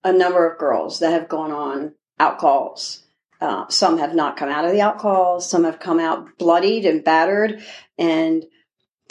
[0.03, 3.03] a number of girls that have gone on outcalls.
[3.41, 5.43] Uh, some have not come out of the outcalls.
[5.43, 7.63] Some have come out bloodied and battered,
[7.97, 8.45] and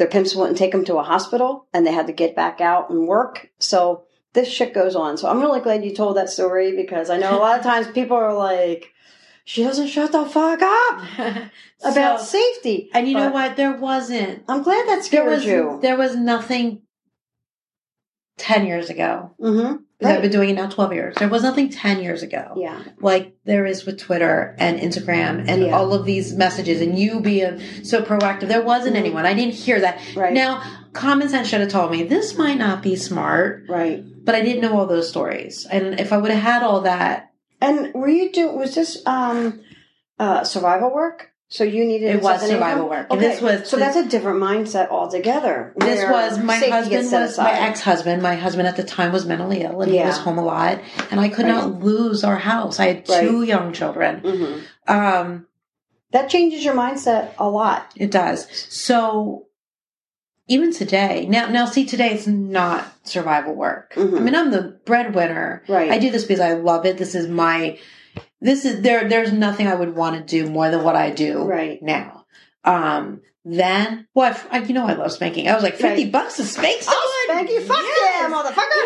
[0.01, 2.89] their pimps wouldn't take them to a hospital, and they had to get back out
[2.89, 3.51] and work.
[3.59, 5.15] So this shit goes on.
[5.15, 7.85] So I'm really glad you told that story because I know a lot of times
[7.93, 8.91] people are like,
[9.45, 11.03] "She doesn't shut the fuck up
[11.83, 13.55] about So- safety." and you know what?
[13.57, 14.43] There wasn't.
[14.49, 15.77] I'm glad that There scared was you.
[15.83, 16.81] there was nothing
[18.37, 19.35] ten years ago.
[19.39, 19.83] mm-hmm.
[20.01, 21.15] Because I've been doing it now twelve years.
[21.17, 22.55] There was nothing ten years ago.
[22.57, 22.81] Yeah.
[22.99, 25.77] Like there is with Twitter and Instagram and Yeah.
[25.77, 28.47] all of these messages and you being so proactive.
[28.47, 28.99] There wasn't Mhm.
[28.99, 29.25] anyone.
[29.27, 29.99] I didn't hear that.
[30.15, 30.33] Right.
[30.33, 34.03] Now, common sense should have told me this might not be smart, Right.
[34.25, 35.67] but I didn't know all those stories.
[35.71, 37.27] And if I would have had all that,
[37.61, 39.59] And were you do was this um
[40.17, 41.30] uh survival work?
[41.51, 43.11] So you needed It was survival work.
[43.11, 43.19] Okay.
[43.19, 45.73] This was- so that's a different mindset altogether.
[45.75, 48.21] this was my husband was my ex-husband.
[48.23, 50.79] My husband at the time was mentally ill and he was home a lot
[51.11, 51.53] and I could Right.
[51.53, 52.79] not lose our house.
[52.79, 54.21] I had two young children.
[54.23, 54.61] Mhm.
[54.87, 55.47] Um,
[56.13, 57.91] That changes your mindset a lot.
[57.97, 58.47] It does.
[58.69, 59.47] So
[60.47, 63.93] even today, now now see today it's not survival work.
[63.95, 64.17] Mhm.
[64.17, 65.63] I mean I'm the breadwinner.
[65.67, 65.91] Right.
[65.91, 66.97] I do this because I love it.
[66.97, 67.77] This is my
[68.41, 71.43] this is there there's nothing I would want to do more than what I do
[71.43, 71.81] Right.
[71.81, 72.25] now.
[72.63, 75.47] Um then what I, you know I love spanking.
[75.47, 76.11] I was like 50 Right.
[76.11, 77.01] bucks to spank someone.
[77.03, 78.21] Oh, spank you, fuck Yes.
[78.21, 78.81] yeah, motherfucker!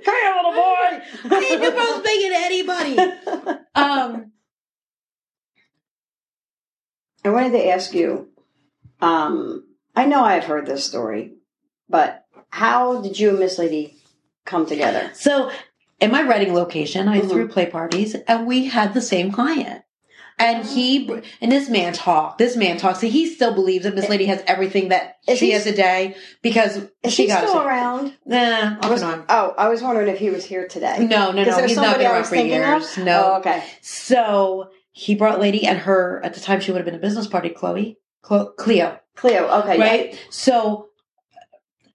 [0.04, 1.02] Come here, little boy.
[1.36, 2.98] I ain't problem spanking anybody.
[3.74, 4.32] Um
[7.24, 8.28] I wanted to ask you.
[9.00, 9.64] Um,
[9.96, 11.32] I know I've heard this story,
[11.88, 13.96] but how did you and Miss Lady
[14.44, 15.10] come together?
[15.14, 15.50] So,
[16.00, 17.28] in my wedding location, I Mhm.
[17.30, 19.82] threw play parties, and we had the same client.
[20.38, 21.06] And he
[21.42, 22.38] and this man talked.
[22.38, 23.02] This man talks.
[23.02, 26.80] He still believes that Miss Lady has everything that Is she has a day because
[27.06, 27.66] she he got still it.
[27.66, 28.14] around?
[28.24, 29.24] Nah, off Was- and on.
[29.28, 30.96] oh, I was wondering if he was here today.
[31.00, 31.66] No, no, no.
[31.66, 32.96] He's not been around for years.
[32.96, 33.04] of?
[33.04, 33.32] No.
[33.34, 33.62] Oh, okay.
[33.82, 37.26] So he brought Lady and her at the time she would have been a business
[37.26, 39.46] party, Chloe, Clo- Cleo, Cleo.
[39.46, 39.76] Okay.
[39.76, 39.84] yeah.
[39.84, 40.18] right?
[40.30, 40.86] So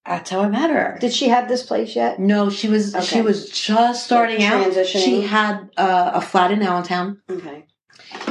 [0.05, 0.97] that's how I met her.
[0.99, 2.19] Did she have this place yet?
[2.19, 3.05] No, she was Okay.
[3.05, 4.85] she was just starting Like out.
[4.85, 7.65] She had uh, a flat in Allentown, Okay.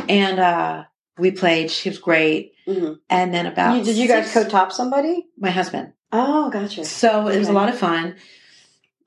[0.08, 0.84] and uh,
[1.18, 1.70] we played.
[1.70, 2.52] She was great.
[2.66, 5.26] hmm And then about did you guys co-top somebody?
[5.38, 5.92] my husband?
[6.12, 6.84] Oh, gotcha.
[6.84, 8.16] So it was a lot of fun.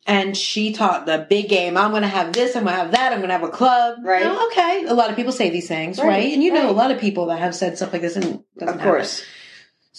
[0.05, 1.75] And she taught the big game.
[1.75, 2.55] I'm going to have this.
[2.55, 3.11] I'm going to have that.
[3.11, 3.99] I'm going to have a club.
[4.03, 4.23] Right.
[4.25, 4.85] Oh, okay.
[4.87, 6.07] A lot of people say these things, right?
[6.07, 8.41] Right, And you know a lot of people that have said stuff like this, and
[8.61, 9.05] Of happen.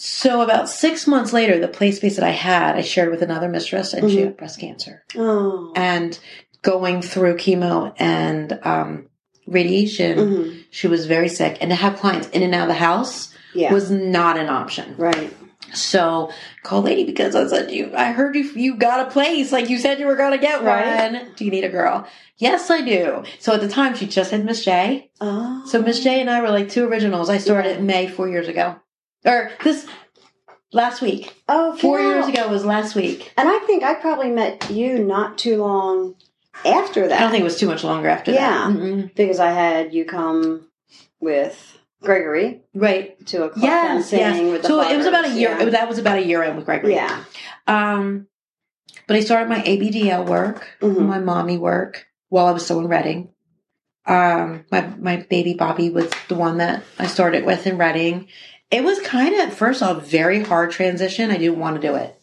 [0.01, 3.49] So about six months later, the play space that I had, I shared with another
[3.49, 4.23] mistress, and she Mhm.
[4.23, 5.03] had breast cancer.
[5.17, 5.73] Oh.
[5.75, 6.17] And
[6.61, 9.07] going through chemo and um,
[9.45, 11.57] radiation, hmm she was very sick.
[11.59, 13.73] And to have clients in and out of the house Yeah.
[13.73, 14.95] was not an option.
[14.97, 15.33] right.
[15.73, 16.31] So
[16.63, 17.91] call lady because I said you.
[17.95, 18.43] I heard you.
[18.55, 19.51] You got a place.
[19.51, 21.11] Like you said you were going to get Right.
[21.11, 21.27] one.
[21.35, 22.07] Do you need a girl?
[22.37, 23.23] Yes, I do.
[23.39, 25.11] So at the time she just had Miss J.
[25.21, 25.63] Oh.
[25.67, 27.29] So Miss J and I were like two originals.
[27.29, 27.77] I started Yeah.
[27.79, 28.77] in May four years ago,
[29.25, 29.85] or this
[30.71, 31.33] last week.
[31.47, 32.07] Oh, Four yeah.
[32.15, 33.33] years ago was last week.
[33.37, 36.15] And I think I probably met you not too long
[36.65, 37.17] after that.
[37.17, 38.67] I don't think it was too much longer after Yeah.
[38.69, 38.77] that.
[38.77, 39.15] Mm-mm.
[39.15, 40.67] because I had you come
[41.19, 43.23] with Gregory Right.
[43.27, 44.11] to a club Yes.
[44.13, 44.39] Yes.
[44.41, 45.55] with the So it was about a year.
[45.57, 45.65] Yeah.
[45.65, 46.93] That was about a year in with Gregory.
[46.95, 47.23] yeah.
[47.67, 48.27] Um,
[49.07, 51.07] but I started my ABDL work, Mhm.
[51.07, 53.29] my mommy work, while I was still in Reading.
[54.05, 58.27] Um, my my baby Bobby was the one that I started with in Reading.
[58.71, 61.31] It was kind of first a very hard transition.
[61.31, 62.15] I didn't want to do it.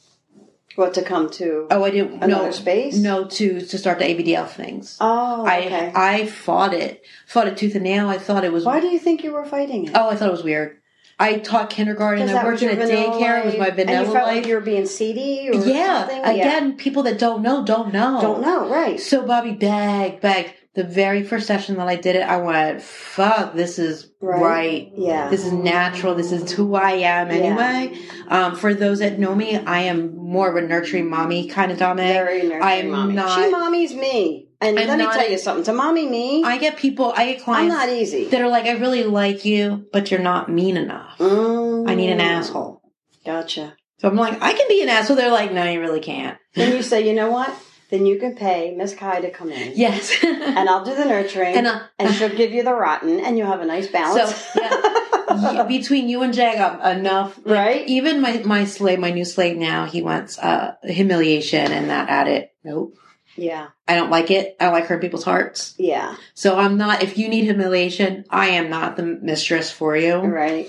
[0.76, 2.22] What to come to Oh, I didn't.
[2.22, 2.96] another no, space?
[2.98, 4.98] no, to to start the ABDL things.
[5.00, 5.90] Oh, okay.
[5.94, 8.08] I I fought it, fought it tooth and nail.
[8.10, 8.64] I thought it was.
[8.64, 9.92] Why do you think you were fighting it?
[9.94, 10.76] Oh, I thought it was weird.
[11.18, 12.28] I taught kindergarten.
[12.28, 13.40] I worked in a daycare.
[13.40, 14.36] It was my vanilla And you felt life.
[14.36, 16.00] like you were being seedy or yeah.
[16.06, 16.24] something?
[16.24, 18.20] Again, people that don't know don't know.
[18.20, 19.00] Don't know, right.
[19.00, 20.52] So Bobby begged, begged.
[20.76, 24.42] The very first session that I did it, I went, "Fuck, this is Right.
[24.42, 24.92] right.
[24.96, 25.30] Yeah.
[25.30, 26.14] This is natural.
[26.14, 27.98] This is who I am anyway."
[28.28, 31.78] Um, for those that know me, I am more of a nurturing mommy kind of
[31.78, 32.12] dominant.
[32.14, 33.14] Very nurturing I'm mommy.
[33.14, 34.48] not- she mommy's me.
[34.60, 35.64] And I'm let me tell you something.
[35.64, 38.24] To mommy me, I get people, I get I'm clients not easy.
[38.26, 41.16] that are like, "I really like you, but you're not mean enough.
[41.18, 41.88] Mm.
[41.90, 42.80] I need an asshole."
[43.24, 43.74] Gotcha.
[43.98, 46.72] So I'm like, "I can be an asshole." They're like, "No, you really can't." Then
[46.76, 47.50] you say, you know what?
[47.88, 49.72] Then you can pay Miss Kai to come in.
[49.76, 51.54] yes, And I'll do the nurturing.
[51.54, 54.34] and uh, and she'll give you the rotten, and you'll have a nice balance.
[54.34, 55.64] So, yeah.
[55.68, 57.38] Between you and Jag, I'm enough.
[57.44, 57.88] like, Right?
[57.88, 62.26] Even my my slave, my new slave now, he wants uh humiliation and that at
[62.28, 62.52] it.
[62.64, 62.96] Nope.
[63.36, 64.56] yeah, I don't like it.
[64.58, 65.74] I like hurting people's hearts.
[65.78, 67.02] yeah, So I'm not.
[67.02, 70.16] If you need humiliation, I am not the mistress for you.
[70.16, 70.68] right.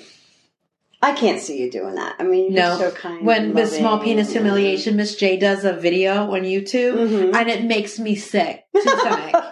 [1.02, 2.16] I can't see you doing that.
[2.20, 2.78] I mean, you're No.
[2.78, 3.26] so kind.
[3.26, 7.36] When Miss Small Penis Humiliation, Miss J does a video on YouTube, Mhm.
[7.36, 9.44] and it makes me sick to stomach.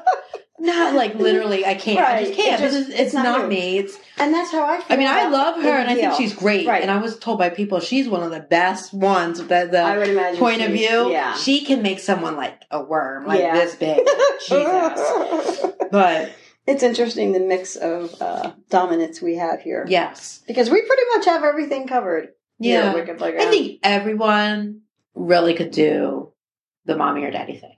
[0.58, 2.00] Not like literally, I can't.
[2.00, 2.60] I just can't.
[2.60, 3.78] It just- it's, it's not not me.
[3.78, 4.86] It's And that's how I feel.
[4.90, 6.66] I mean, I love her, and I think she's great.
[6.66, 6.82] Right.
[6.82, 9.44] And I was told by people she's one of the best ones.
[9.46, 11.36] That the I would imagine point of view, Yeah.
[11.36, 13.54] she can make someone like a worm, like Yeah.
[13.54, 14.00] this big.
[14.48, 16.32] Jesus, but
[16.68, 19.86] It's interesting the mix of uh, dominance we have here.
[19.88, 22.30] yes, Because we pretty much have everything covered.
[22.60, 22.92] yeah.
[22.96, 24.82] I think everyone
[25.14, 26.32] really could do
[26.86, 27.76] the mommy or daddy thing.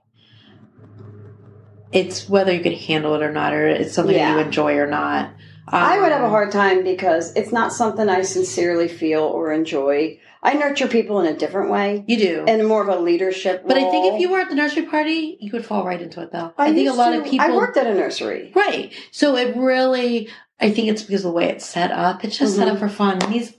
[1.92, 4.34] It's whether you can handle it or not, or it's something Yeah.
[4.34, 5.30] you enjoy or not.
[5.70, 9.52] I would have a Um, hard time because it's not something I sincerely feel or
[9.52, 10.18] enjoy.
[10.42, 13.64] I nurture people in a different way, You do, in more of a leadership.
[13.66, 16.22] but I think if you were at the nursery party, you could fall right into
[16.22, 16.52] it, though.
[16.56, 17.46] I, I, think a lot to- of people.
[17.46, 18.52] I worked at a nursery.
[18.54, 18.92] Right.
[19.10, 20.28] So it really,
[20.60, 22.24] I think it's because of the way it's set up.
[22.24, 22.72] It's just set Mhm.
[22.74, 23.18] up for fun.
[23.30, 23.54] These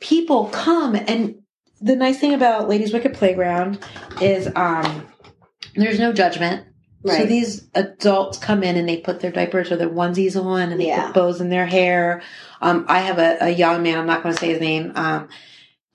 [0.00, 1.36] people come, and
[1.80, 3.78] the nice thing about Ladies Wicked Playground
[4.20, 5.06] is um,
[5.74, 6.66] there's no judgment.
[7.04, 10.80] So these adults come in and they put their diapers or their onesies on, and
[10.80, 11.06] they Yeah.
[11.06, 12.22] put bows in their hair.
[12.60, 13.98] Um, I have a, a young man.
[13.98, 14.92] I'm not going to say his name.
[14.94, 15.28] Um,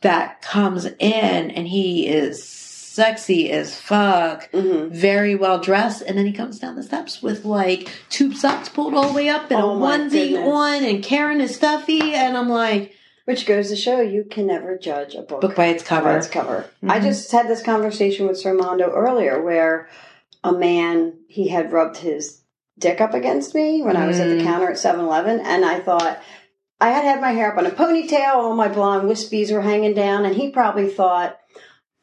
[0.01, 6.25] that comes in and he is sexy as fuck hmm very well dressed, and then
[6.25, 9.61] he comes down the steps with like tube socks pulled all the way up and
[9.61, 10.47] Oh, a onesie goodness.
[10.47, 12.93] on, and Karen is stuffy, and I'm like,
[13.25, 16.05] Which goes to show you can never judge a book, book by its cover.
[16.05, 16.65] by its cover.
[16.87, 17.03] I Mhm.
[17.03, 19.89] just had this conversation with Sir Mondo earlier where
[20.45, 22.41] a man, he had rubbed his
[22.79, 24.43] dick up against me when I was at the Mm.
[24.43, 26.19] counter at 7 Eleven, and I thought,
[26.79, 29.93] I had had my hair up on a ponytail, all my blonde wispies were hanging
[29.93, 31.37] down, and he probably thought,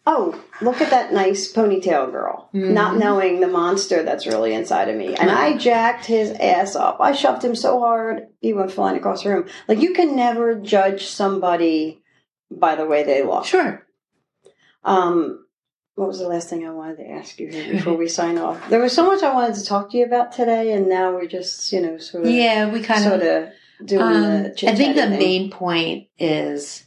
[0.07, 4.97] "Oh, look at that nice ponytail girl," not knowing the monster that's really inside of
[4.97, 5.14] me.
[5.14, 6.97] And I jacked his ass up.
[7.01, 9.47] I shoved him so hard he went flying across the room.
[9.68, 12.03] Like you can never judge somebody
[12.51, 13.45] by the way they look.
[13.45, 13.87] Sure.
[14.85, 15.47] Um,
[15.95, 18.68] what was the last thing I wanted to ask you here before we sign off?
[18.68, 21.27] There was so much I wanted to talk to you about today, and now we're
[21.29, 23.45] just, you know, sort of, Yeah, we kind sort of.
[23.45, 23.49] of
[23.85, 25.18] doing Um, the I think the thing.
[25.18, 26.85] main point is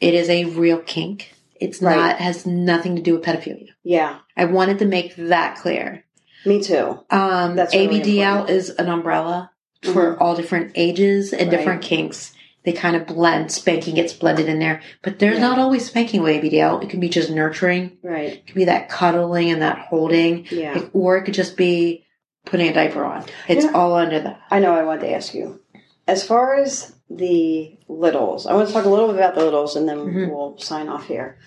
[0.00, 1.32] it is a real kink.
[1.60, 1.96] It's Right.
[1.96, 3.68] not has nothing to do with pedophilia.
[3.84, 6.04] Yeah, I wanted to make that clear.
[6.46, 6.98] me too.
[7.10, 8.50] Um, That's really ABDL important.
[8.58, 9.50] is an umbrella
[9.82, 11.50] for all different ages and Right.
[11.58, 12.32] different kinks.
[12.64, 13.52] They kind of blend.
[13.52, 15.48] Spanking gets blended in there, but there's Yeah.
[15.48, 16.80] not always spanking with ABDL.
[16.80, 17.98] It can be just nurturing.
[18.02, 18.32] Right.
[18.34, 20.80] It can be that cuddling and that holding, Yeah.
[20.94, 22.04] Or it could just be
[22.46, 23.24] putting a diaper on.
[23.46, 23.72] It's Yeah.
[23.74, 24.40] all under that.
[24.50, 25.59] I know I wanted to ask you.
[26.10, 29.76] As far as the littles, I want to talk a little bit about the littles
[29.76, 30.30] and then Mhm.
[30.30, 31.38] we'll sign off here.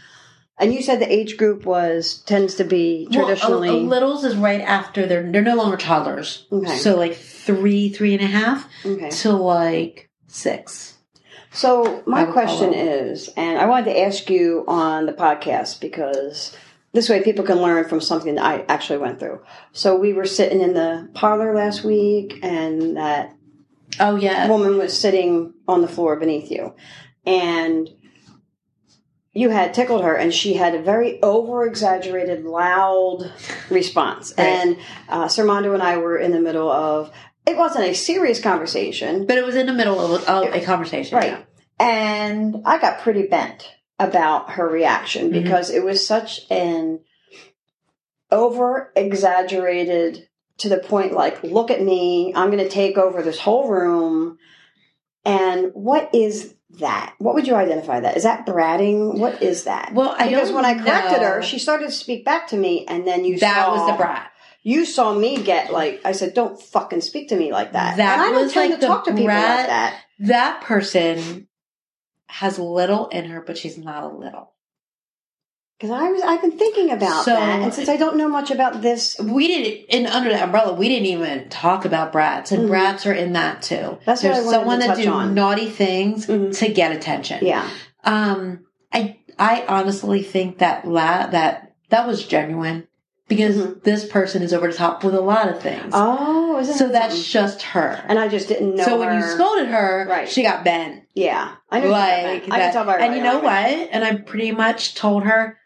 [0.59, 4.24] And you said the age group was tends to be Well, a- traditionally a, littles
[4.24, 6.45] is right after they're they're no longer toddlers.
[6.51, 6.78] Okay.
[6.78, 9.09] So like three, three and a half okay.
[9.09, 10.93] to like six.
[11.51, 12.84] So my question follow.
[13.11, 16.55] is, and I wanted to ask you on the podcast because
[16.93, 19.39] this way people can learn from something that I actually went through.
[19.72, 23.36] So we were sitting in the parlor last week, and that
[24.00, 24.48] Oh yeah.
[24.48, 26.74] woman was sitting on the floor beneath you,
[27.26, 27.89] and
[29.34, 33.32] you had tickled her, and she had a very over exaggerated, loud
[33.70, 34.34] response.
[34.38, 34.46] Right.
[34.46, 34.78] And
[35.10, 37.12] uh, Sir Mondo and I were in the middle of.
[37.46, 41.18] It wasn't a serious conversation, but it was in the middle of, of a conversation.
[41.18, 41.32] Right.
[41.32, 41.41] yeah.
[41.80, 43.70] And I got pretty bent
[44.00, 45.44] about her reaction Mhm.
[45.44, 47.00] because it was such an
[48.32, 50.28] over exaggerated
[50.60, 54.38] to the point like, look at me, I'm going to take over this whole room.
[55.26, 57.16] And what is that?
[57.18, 58.18] What would you identify that?
[58.18, 59.18] Is that bratting?
[59.18, 59.93] What is that?
[59.93, 61.28] Well, I because when I corrected know.
[61.28, 63.97] her, she started to speak back to me, and then you that saw was the
[63.97, 64.32] brat.
[64.64, 67.97] You saw me get like I said, don't fucking speak to me like that.
[67.97, 70.01] That and I don't tend like to talk to people brat- like that.
[70.20, 71.47] That person
[72.28, 74.54] has little in her, but she's not a little.
[75.80, 78.52] Because I was, I've been thinking about So- that, and since I don't know much
[78.52, 80.74] about this, We didn't in under the umbrella.
[80.74, 82.68] We didn't even talk about brats, and Mhm.
[82.70, 83.98] brats are in that too.
[84.06, 85.34] That's what I There's someone to that do on.
[85.34, 86.58] naughty things Mhm.
[86.60, 87.40] to get attention.
[87.46, 87.64] yeah,
[88.04, 88.60] Um,
[88.94, 92.88] I I honestly think that la- that that was genuine
[93.28, 93.84] because Mhm.
[93.84, 95.92] this person is over the top with a lot of things.
[95.94, 97.24] oh, is so that's something?
[97.24, 98.04] just her.
[98.08, 98.84] and I just didn't know.
[98.84, 100.30] so when you scolded her, Right.
[100.30, 101.02] she got bent.
[101.16, 102.52] yeah, I knew like she got mad.
[102.52, 102.74] I that.
[102.74, 103.80] tell by her and you know language.
[103.80, 103.90] what?
[103.92, 105.58] And I pretty much told her,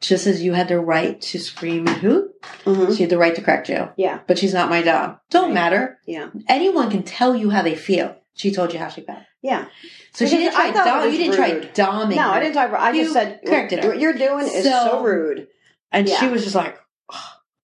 [0.00, 2.30] just as you had the right to scream and hoot,
[2.64, 2.94] Mhm.
[2.96, 3.88] she had the right to correct you.
[3.96, 5.18] Yeah, But she's not my dog.
[5.30, 5.54] Don't Right.
[5.54, 5.98] matter.
[6.06, 8.14] yeah, Anyone can tell you how they feel.
[8.34, 9.20] She told you how she felt.
[9.42, 9.66] yeah.
[10.12, 10.70] So she didn't try.
[10.72, 12.16] Dom- you didn't try doming.
[12.16, 12.30] No, her.
[12.32, 12.68] I didn't talk.
[12.68, 13.90] About, I You just said corrected her.
[13.90, 15.48] What you're doing is so, So- rude.
[15.92, 16.76] And she was just like,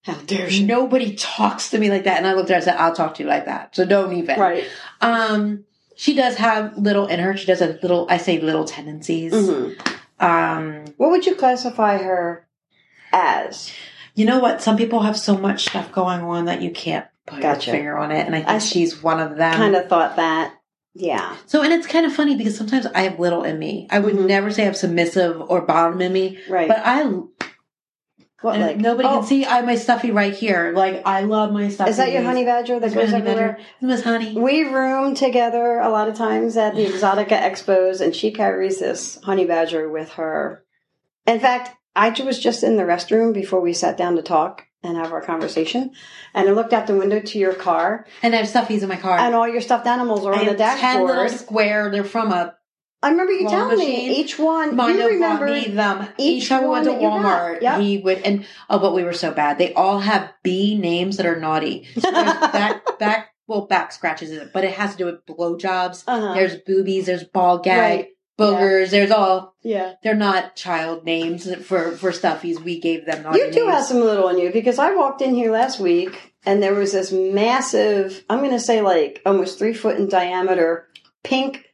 [0.05, 0.65] How dare she?
[0.65, 2.17] nobody talks to me like that.
[2.17, 3.75] And I looked at her and said, I'll talk to you like that.
[3.77, 4.39] So don't even.
[4.41, 4.65] Right.
[5.03, 5.65] Um,
[5.95, 7.37] she does have little in her.
[7.37, 9.33] She does have little, I say little tendencies.
[9.35, 9.73] hmm
[10.21, 12.47] Um, What would you classify her
[13.13, 13.73] as?
[14.15, 14.61] you know what?
[14.63, 17.71] Some people have so much stuff going on that you can't put Gotcha.
[17.71, 18.27] your finger on it.
[18.27, 19.55] And I think I she's one of them.
[19.55, 20.55] kind of thought that.
[20.95, 21.37] Yeah.
[21.47, 23.87] So, and it's kind of funny because sometimes I have little in me.
[23.91, 24.27] I would Mhm.
[24.27, 26.67] never say I have submissive or bottom in me, Right.
[26.69, 27.09] but I,
[28.41, 30.73] what and like nobody oh, can see I have my stuffy right here.
[30.75, 31.91] Like, I love my stuffy.
[31.91, 33.59] Is that your honey badger that goes everywhere?
[33.81, 34.35] Miss Honey.
[34.35, 39.19] We room together a lot of times at the Exxxotica Expos, and she carries this
[39.23, 40.65] honey badger with her.
[41.27, 44.97] In fact, I was just in the restroom before we sat down to talk and
[44.97, 45.91] have our conversation,
[46.33, 48.97] and I looked out the window to your car, And I have stuffies in my
[48.97, 49.19] car.
[49.19, 50.81] and all your stuffed animals are I on the dashboard.
[50.81, 51.91] ten little square.
[51.91, 52.55] They're from a
[53.03, 54.09] I remember you telling machine.
[54.11, 54.77] me each one.
[54.77, 56.09] Mondo you bought remember me them.
[56.19, 57.25] each Each time we went to one that you got.
[57.25, 57.81] Walmart, Yep.
[57.81, 59.59] he would and oh, but we were so bad.
[59.59, 61.87] They all have B names that are naughty.
[61.99, 64.53] So back back well back scratches, it?
[64.53, 66.05] but it has to do with blowjobs.
[66.07, 66.35] Uh-huh.
[66.35, 67.07] There's boobies.
[67.07, 67.79] There's ball gag.
[67.99, 68.09] Right.
[68.39, 68.89] Boogers.
[68.91, 69.55] There's all.
[69.63, 69.95] Yeah.
[70.03, 72.63] They're not child names for for stuffies.
[72.63, 73.73] We gave them naughty You do names.
[73.73, 76.93] have some little on you because I walked in here last week and there was
[76.93, 80.87] this massive, I'm going to say like almost three foot in diameter
[81.23, 81.67] pink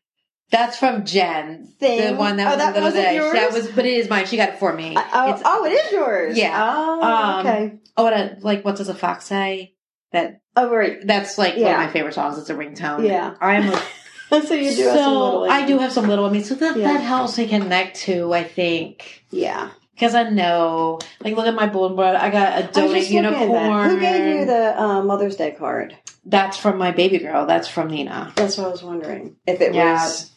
[0.51, 2.13] That's from Jen, thing.
[2.13, 3.15] the one that Oh, was that a little wasn't day.
[3.17, 3.33] yours?
[3.33, 4.27] That was, but it is mine.
[4.27, 4.95] She got it for me.
[4.97, 6.39] I- oh, It's- oh, it is yours.
[6.39, 6.55] Yeah.
[6.77, 7.73] Oh, Um, okay.
[7.97, 9.75] Oh, what a, like what does a fox say?
[10.13, 10.99] That Oh, right.
[11.05, 12.39] that's like one of my favorite songs.
[12.39, 13.07] It's a ringtone.
[13.09, 13.35] Yeah.
[13.41, 13.83] I'm a
[14.47, 15.45] so you do have some little.
[15.47, 16.25] so I do have some little.
[16.27, 16.93] I mean, so that Yeah.
[16.93, 18.33] that helps me connect to.
[18.33, 19.71] I think Yeah.
[19.95, 22.15] because I know, like, look at my bulletin board.
[22.15, 23.41] I got a donut just looking at that.
[23.41, 23.91] unicorn.
[23.91, 25.97] Who gave you the uh, Mother's Day card?
[26.25, 27.47] That's from my baby girl.
[27.47, 28.33] That's from Nina.
[28.37, 29.37] That's what I was wondering.
[29.47, 29.93] If it Yeah.
[29.95, 30.31] was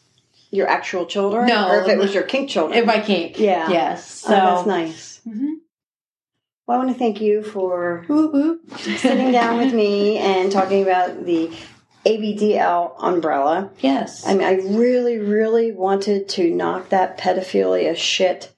[0.52, 2.78] your actual children, No, or if it was your kink children.
[2.78, 3.70] If my kink, Yeah.
[3.70, 4.24] Yes.
[4.26, 5.22] Oh, So that's nice.
[5.28, 5.56] Mhm.
[6.68, 8.06] Well, I want to thank you for
[8.98, 11.50] sitting down with me and talking about the
[12.06, 13.72] ABDL umbrella.
[13.80, 14.26] Yes.
[14.26, 18.54] I mean, I really, really wanted to knock that pedophilia shit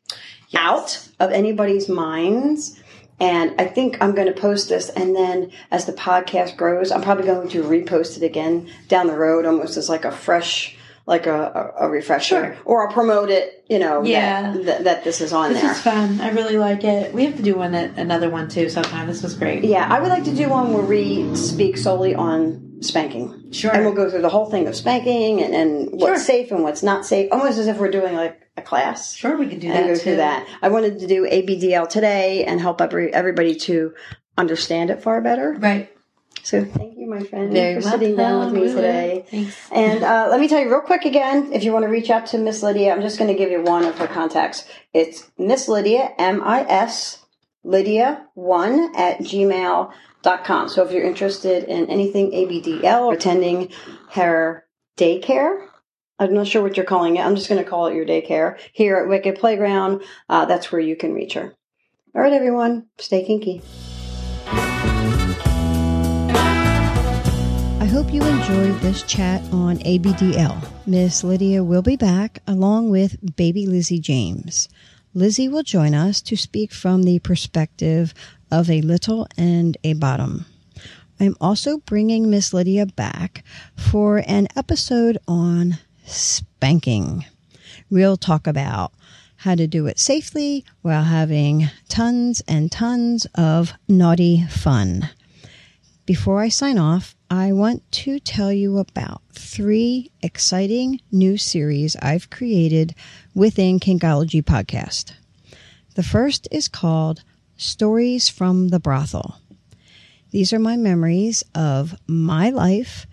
[0.56, 2.78] out of anybody's minds.
[3.20, 7.04] And I think I'm going to post this, and then as the podcast grows, I'm
[7.04, 10.76] probably going to repost it again down the road, almost as like a fresh,
[11.12, 12.58] like a, a, a refresher, Sure.
[12.66, 13.64] or I'll promote it.
[13.70, 14.54] You know, Yeah.
[14.54, 15.72] that, that, that this is on this there.
[15.72, 16.20] is fun.
[16.22, 17.14] I really like it.
[17.14, 19.06] We have to do one another one too sometime.
[19.08, 19.64] This was great.
[19.64, 23.52] Yeah, I would like to do one where we speak solely on spanking.
[23.52, 23.72] Sure.
[23.72, 26.18] And we'll go through the whole thing of spanking and, and what's Sure.
[26.18, 29.14] safe and what's not safe, almost as if we're doing like a class.
[29.14, 30.00] Sure, we can do And that go too.
[30.00, 30.48] through that.
[30.62, 33.94] I wanted to do ABDL today and help every, everybody to
[34.38, 35.56] understand it far better.
[35.60, 35.90] Right.
[36.44, 39.26] So thank you, my friend, Very for sitting down with me today.
[39.30, 39.56] Thanks.
[39.72, 42.26] And uh, let me tell you real quick again, if you want to reach out
[42.28, 44.68] to Miss Lydia, I'm just going to give you one of her contacts.
[44.94, 47.26] It's Miss Lydia, M I S,
[47.66, 50.70] Lydia1 at gmail.com.
[50.70, 53.72] So if you're interested in anything ABDL or attending
[54.12, 54.66] her
[54.98, 55.68] daycare,
[56.20, 57.22] I'm not sure what you're calling it.
[57.22, 60.04] I'm just going to call it your daycare here at Wicked Playground.
[60.30, 61.56] Uh, that's where you can reach her.
[62.14, 63.62] All right, everyone, stay kinky.
[67.92, 70.66] Hope you enjoyed this chat on ABDL.
[70.88, 74.70] Miss Lydia will be back along with baby Lizzie James.
[75.14, 78.14] Lizzie will join us to speak from the perspective
[78.50, 80.46] of a little and a bottom.
[81.20, 83.44] I'm also bringing Miss Lydia back
[83.76, 87.26] for an episode on spanking.
[87.90, 88.94] We'll talk about
[89.36, 95.10] how to do it safely while having tons and tons of naughty fun.
[96.06, 102.32] Before I sign off, I want to tell you about three exciting new series I've
[102.32, 102.96] created
[103.36, 105.14] within Kinkology Podcast.
[105.94, 107.24] The first is called
[107.56, 109.38] Stories from the Brothel.
[110.32, 113.06] These are my memories of my life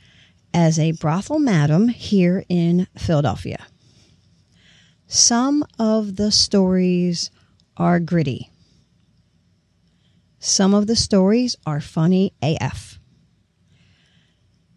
[0.54, 3.66] as a brothel madam here in Philadelphia.
[5.06, 7.30] Some of the stories
[7.76, 8.50] are gritty.
[10.40, 13.00] Some of the stories are funny AF.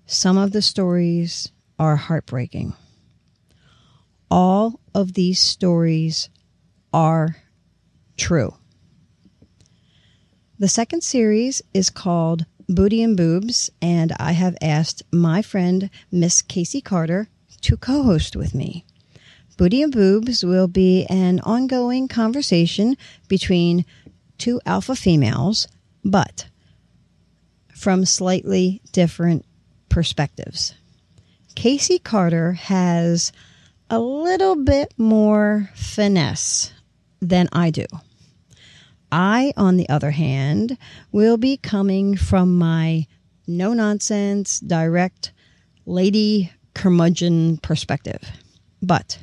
[0.07, 2.73] Some of the stories are heartbreaking.
[4.29, 6.29] All of these stories
[6.91, 7.37] are
[8.17, 8.55] true.
[10.57, 16.41] The second series is called Booty and Boobs, and I have asked my friend Miss
[16.41, 17.29] Casey Carter
[17.61, 18.85] to co host with me.
[19.57, 22.97] Booty and Boobs will be an ongoing conversation
[23.27, 23.85] between
[24.41, 25.67] two alpha females,
[26.03, 26.47] but
[27.75, 29.45] from slightly different
[29.87, 30.73] perspectives.
[31.53, 33.31] Casey Carter has
[33.91, 36.73] a little bit more finesse
[37.21, 37.85] than I do.
[39.11, 40.75] I, on the other hand,
[41.11, 43.05] will be coming from my
[43.45, 45.33] no nonsense, direct,
[45.85, 48.23] lady curmudgeon perspective.
[48.81, 49.19] But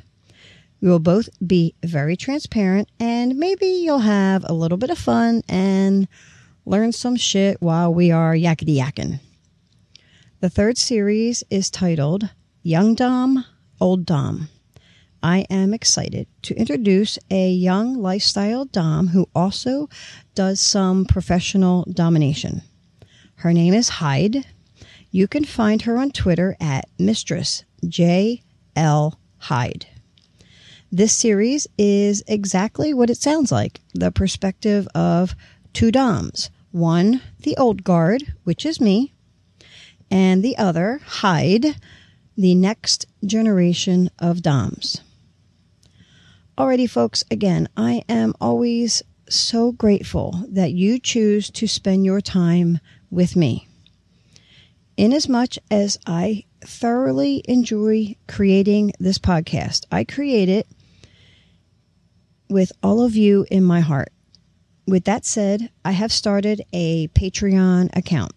[0.81, 5.41] we will both be very transparent and maybe you'll have a little bit of fun
[5.49, 6.07] and
[6.65, 9.19] learn some shit while we are yakety yakking.
[10.39, 12.29] The third series is titled
[12.63, 13.43] Young Dom,
[13.81, 14.49] Old Dom.
[15.21, 19.89] I am excited to introduce a young lifestyle Dom who also
[20.33, 22.61] does some professional domination.
[23.35, 24.45] Her name is Hyde.
[25.11, 28.43] You can find her on Twitter at Mistress J
[28.77, 29.87] L Hyde.
[30.91, 35.35] This series is exactly what it sounds like the perspective of
[35.71, 36.49] two Doms.
[36.71, 39.13] One, the old guard, which is me,
[40.09, 41.75] and the other, Hyde,
[42.35, 45.01] the next generation of Doms.
[46.57, 52.79] Alrighty, folks, again, I am always so grateful that you choose to spend your time
[53.11, 53.67] with me.
[54.97, 60.65] Inasmuch as I thoroughly enjoy creating this podcast, I create it
[62.49, 64.11] with all of you in my heart.
[64.87, 68.31] With that said, I have started a Patreon account.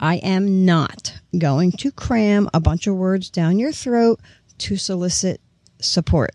[0.00, 4.20] I am not going to cram a bunch of words down your throat
[4.58, 5.40] to solicit
[5.80, 6.32] support.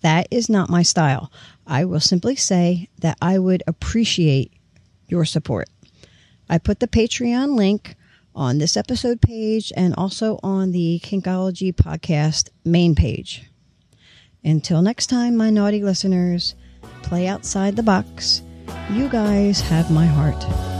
[0.00, 1.30] That is not my style.
[1.66, 4.52] I will simply say that I would appreciate
[5.08, 5.68] your support.
[6.48, 7.96] I put the Patreon link
[8.34, 13.51] on this episode page and also on the Kinkology podcast main page.
[14.44, 16.56] Until next time, my naughty listeners,
[17.02, 18.42] play outside the box.
[18.90, 20.71] You guys have my heart.